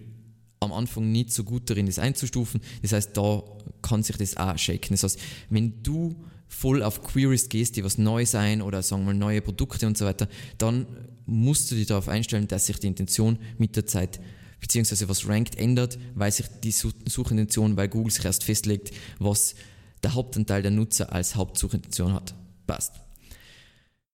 am 0.59 0.73
Anfang 0.73 1.11
nicht 1.11 1.31
so 1.31 1.45
gut 1.45 1.69
darin, 1.69 1.85
das 1.85 1.99
einzustufen. 1.99 2.59
Das 2.81 2.91
heißt, 2.91 3.15
da 3.15 3.43
kann 3.81 4.03
sich 4.03 4.17
das 4.17 4.35
auch 4.35 4.57
shaken. 4.57 4.93
Das 4.93 5.03
heißt, 5.03 5.19
wenn 5.49 5.81
du 5.83 6.15
voll 6.53 6.83
auf 6.83 7.03
Queries 7.03 7.49
gehst, 7.49 7.75
die 7.75 7.83
was 7.83 7.97
neu 7.97 8.25
sein 8.25 8.61
oder 8.61 8.83
sagen 8.83 9.05
wir 9.05 9.13
neue 9.13 9.41
Produkte 9.41 9.87
und 9.87 9.97
so 9.97 10.05
weiter, 10.05 10.27
dann 10.57 10.85
musst 11.25 11.71
du 11.71 11.75
dich 11.75 11.87
darauf 11.87 12.07
einstellen, 12.07 12.47
dass 12.47 12.67
sich 12.67 12.77
die 12.79 12.87
Intention 12.87 13.39
mit 13.57 13.75
der 13.75 13.85
Zeit 13.85 14.19
beziehungsweise 14.59 15.09
was 15.09 15.27
Ranked 15.27 15.57
ändert, 15.57 15.97
weil 16.15 16.31
sich 16.31 16.45
die 16.63 16.71
Suchintention, 16.71 17.75
weil 17.75 17.89
Google 17.89 18.11
sich 18.11 18.23
erst 18.23 18.43
festlegt, 18.43 18.91
was 19.19 19.55
der 20.03 20.13
Hauptanteil 20.13 20.61
der 20.61 20.71
Nutzer 20.71 21.11
als 21.11 21.35
Hauptsuchintention 21.35 22.13
hat. 22.13 22.33
Passt. 22.65 22.93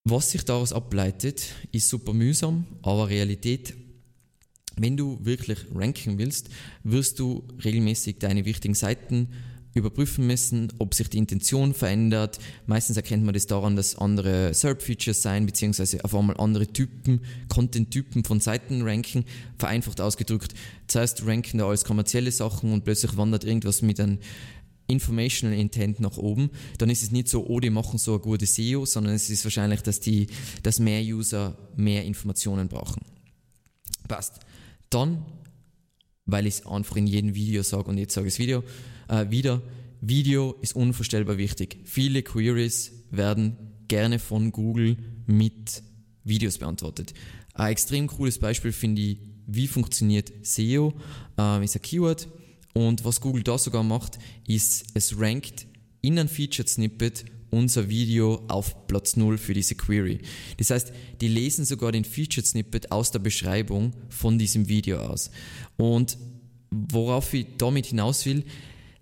Was 0.05 0.31
sich 0.31 0.43
daraus 0.43 0.73
ableitet, 0.73 1.43
ist 1.71 1.89
super 1.89 2.13
mühsam, 2.13 2.65
aber 2.81 3.09
Realität 3.09 3.75
wenn 4.81 4.95
du 4.95 5.19
wirklich 5.23 5.59
ranken 5.75 6.17
willst, 6.17 6.49
wirst 6.83 7.19
du 7.19 7.43
regelmäßig 7.63 8.19
deine 8.19 8.45
wichtigen 8.45 8.75
Seiten 8.75 9.27
überprüfen 9.73 10.25
müssen, 10.25 10.73
ob 10.79 10.93
sich 10.93 11.09
die 11.09 11.17
Intention 11.17 11.73
verändert. 11.73 12.39
Meistens 12.65 12.97
erkennt 12.97 13.23
man 13.23 13.33
das 13.33 13.47
daran, 13.47 13.75
dass 13.75 13.95
andere 13.95 14.53
SERP-Features 14.53 15.21
sein, 15.21 15.45
beziehungsweise 15.45 16.03
auf 16.03 16.15
einmal 16.15 16.37
andere 16.37 16.67
Typen, 16.67 17.21
Content-Typen 17.49 18.23
von 18.23 18.39
Seiten 18.39 18.81
ranken. 18.81 19.25
Vereinfacht 19.57 20.01
ausgedrückt, 20.01 20.53
zuerst 20.87 21.25
ranken 21.25 21.59
da 21.59 21.67
alles 21.67 21.85
kommerzielle 21.85 22.31
Sachen 22.31 22.73
und 22.73 22.83
plötzlich 22.83 23.15
wandert 23.17 23.43
irgendwas 23.43 23.81
mit 23.81 23.99
einem 23.99 24.19
Informational 24.89 25.55
Intent 25.55 25.99
nach 25.99 26.17
oben, 26.17 26.49
dann 26.79 26.89
ist 26.89 27.03
es 27.03 27.11
nicht 27.11 27.29
so, 27.29 27.45
oh, 27.45 27.59
die 27.59 27.69
machen 27.69 27.99
so 27.99 28.15
ein 28.15 28.21
gutes 28.21 28.55
SEO, 28.55 28.85
sondern 28.85 29.13
es 29.13 29.29
ist 29.29 29.43
wahrscheinlich, 29.43 29.81
dass, 29.81 29.99
die, 29.99 30.27
dass 30.63 30.79
mehr 30.79 31.01
User 31.01 31.55
mehr 31.75 32.03
Informationen 32.05 32.67
brauchen. 32.67 33.01
Passt. 34.07 34.39
Dann, 34.89 35.23
weil 36.25 36.47
ich 36.47 36.55
es 36.55 36.65
einfach 36.65 36.95
in 36.95 37.05
jedem 37.05 37.35
Video 37.35 37.61
sage 37.61 37.83
und 37.83 37.99
jetzt 37.99 38.15
sage 38.15 38.27
ich 38.27 38.33
es 38.33 38.39
Video, 38.39 38.63
äh, 39.09 39.29
wieder, 39.29 39.61
Video 40.01 40.55
ist 40.61 40.75
unvorstellbar 40.75 41.37
wichtig. 41.37 41.79
Viele 41.83 42.23
Queries 42.23 42.91
werden 43.11 43.57
gerne 43.87 44.19
von 44.19 44.51
Google 44.51 44.97
mit 45.25 45.83
Videos 46.23 46.57
beantwortet. 46.57 47.13
Ein 47.53 47.71
extrem 47.71 48.07
cooles 48.07 48.39
Beispiel 48.39 48.71
finde 48.71 49.01
ich, 49.01 49.17
wie 49.47 49.67
funktioniert 49.67 50.31
SEO, 50.43 50.93
äh, 51.37 51.63
ist 51.63 51.75
ein 51.75 51.81
Keyword 51.81 52.29
und 52.73 53.03
was 53.03 53.19
Google 53.19 53.43
da 53.43 53.57
sogar 53.57 53.83
macht, 53.83 54.19
ist, 54.47 54.85
es 54.93 55.19
rankt 55.19 55.65
in 56.01 56.17
ein 56.17 56.29
Featured 56.29 56.69
Snippet 56.69 57.25
unser 57.51 57.89
Video 57.89 58.43
auf 58.47 58.87
Platz 58.87 59.15
0 59.15 59.37
für 59.37 59.53
diese 59.53 59.75
Query. 59.75 60.19
Das 60.57 60.69
heißt, 60.69 60.93
die 61.19 61.27
lesen 61.27 61.65
sogar 61.65 61.91
den 61.91 62.05
Featured 62.05 62.45
Snippet 62.45 62.91
aus 62.91 63.11
der 63.11 63.19
Beschreibung 63.19 63.93
von 64.09 64.37
diesem 64.37 64.69
Video 64.69 64.99
aus. 64.99 65.31
Und 65.77 66.17
worauf 66.69 67.33
ich 67.33 67.47
damit 67.57 67.87
hinaus 67.87 68.25
will, 68.25 68.43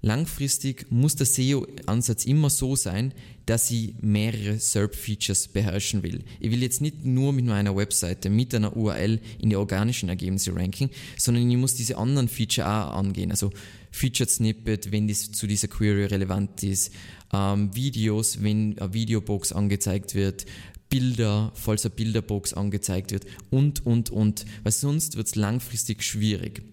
langfristig 0.01 0.87
muss 0.91 1.15
der 1.15 1.25
SEO-Ansatz 1.25 2.25
immer 2.25 2.49
so 2.49 2.75
sein, 2.75 3.13
dass 3.45 3.71
ich 3.71 3.93
mehrere 4.01 4.59
SERP-Features 4.59 5.47
beherrschen 5.47 6.03
will. 6.03 6.23
Ich 6.39 6.51
will 6.51 6.61
jetzt 6.61 6.81
nicht 6.81 7.05
nur 7.05 7.33
mit 7.33 7.45
meiner 7.45 7.75
Webseite, 7.75 8.29
mit 8.29 8.53
einer 8.53 8.75
URL 8.75 9.19
in 9.39 9.49
die 9.49 9.55
organischen 9.55 10.09
Ergebnisse 10.09 10.55
ranken, 10.55 10.89
sondern 11.17 11.49
ich 11.49 11.57
muss 11.57 11.75
diese 11.75 11.97
anderen 11.97 12.27
Feature 12.27 12.67
auch 12.67 12.93
angehen. 12.95 13.31
Also 13.31 13.51
Featured 13.91 14.29
Snippet, 14.29 14.91
wenn 14.91 15.07
das 15.07 15.31
zu 15.31 15.47
dieser 15.47 15.69
Query 15.69 16.05
relevant 16.05 16.61
ist, 16.63 16.93
ähm, 17.33 17.73
Videos, 17.73 18.43
wenn 18.43 18.77
eine 18.77 18.93
Videobox 18.93 19.53
angezeigt 19.53 20.13
wird, 20.13 20.45
Bilder, 20.89 21.51
falls 21.55 21.85
eine 21.85 21.95
Bilderbox 21.95 22.53
angezeigt 22.53 23.11
wird 23.11 23.25
und, 23.49 23.85
und, 23.85 24.09
und, 24.09 24.45
weil 24.63 24.71
sonst 24.71 25.17
wird 25.17 25.27
es 25.27 25.35
langfristig 25.35 26.03
schwierig. 26.03 26.63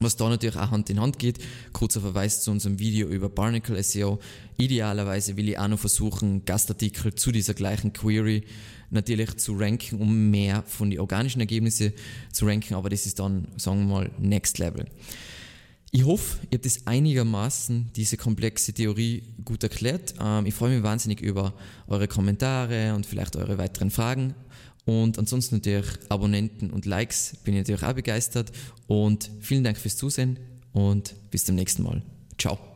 Was 0.00 0.16
da 0.16 0.28
natürlich 0.28 0.56
auch 0.56 0.70
Hand 0.70 0.90
in 0.90 1.00
Hand 1.00 1.18
geht, 1.18 1.38
kurzer 1.72 2.00
Verweis 2.00 2.42
zu 2.42 2.50
unserem 2.50 2.78
Video 2.78 3.08
über 3.08 3.28
Barnacle 3.28 3.80
SEO. 3.82 4.18
Idealerweise 4.56 5.36
will 5.36 5.48
ich 5.48 5.58
auch 5.58 5.68
noch 5.68 5.78
versuchen, 5.78 6.44
Gastartikel 6.44 7.14
zu 7.14 7.32
dieser 7.32 7.54
gleichen 7.54 7.92
Query 7.92 8.44
natürlich 8.90 9.36
zu 9.36 9.54
ranken, 9.56 10.00
um 10.00 10.30
mehr 10.30 10.62
von 10.66 10.90
den 10.90 11.00
organischen 11.00 11.40
Ergebnissen 11.40 11.92
zu 12.32 12.46
ranken, 12.46 12.74
aber 12.74 12.90
das 12.90 13.06
ist 13.06 13.18
dann, 13.18 13.48
sagen 13.56 13.86
wir 13.86 13.94
mal, 13.94 14.10
Next 14.18 14.58
Level. 14.58 14.86
Ich 15.96 16.04
hoffe, 16.04 16.38
ihr 16.50 16.56
habt 16.56 16.66
das 16.66 16.88
einigermaßen, 16.88 17.90
diese 17.94 18.16
komplexe 18.16 18.72
Theorie 18.72 19.22
gut 19.44 19.62
erklärt. 19.62 20.14
Ähm, 20.20 20.44
ich 20.44 20.52
freue 20.52 20.74
mich 20.74 20.82
wahnsinnig 20.82 21.20
über 21.20 21.54
eure 21.86 22.08
Kommentare 22.08 22.94
und 22.94 23.06
vielleicht 23.06 23.36
eure 23.36 23.58
weiteren 23.58 23.92
Fragen. 23.92 24.34
Und 24.84 25.18
ansonsten 25.18 25.56
natürlich 25.56 25.86
Abonnenten 26.08 26.70
und 26.70 26.84
Likes 26.84 27.36
bin 27.44 27.54
ich 27.54 27.60
natürlich 27.60 27.82
auch 27.82 27.94
begeistert. 27.94 28.52
Und 28.86 29.30
vielen 29.40 29.64
Dank 29.64 29.78
fürs 29.78 29.96
Zusehen 29.96 30.38
und 30.72 31.14
bis 31.30 31.44
zum 31.44 31.54
nächsten 31.54 31.82
Mal. 31.82 32.02
Ciao. 32.38 32.73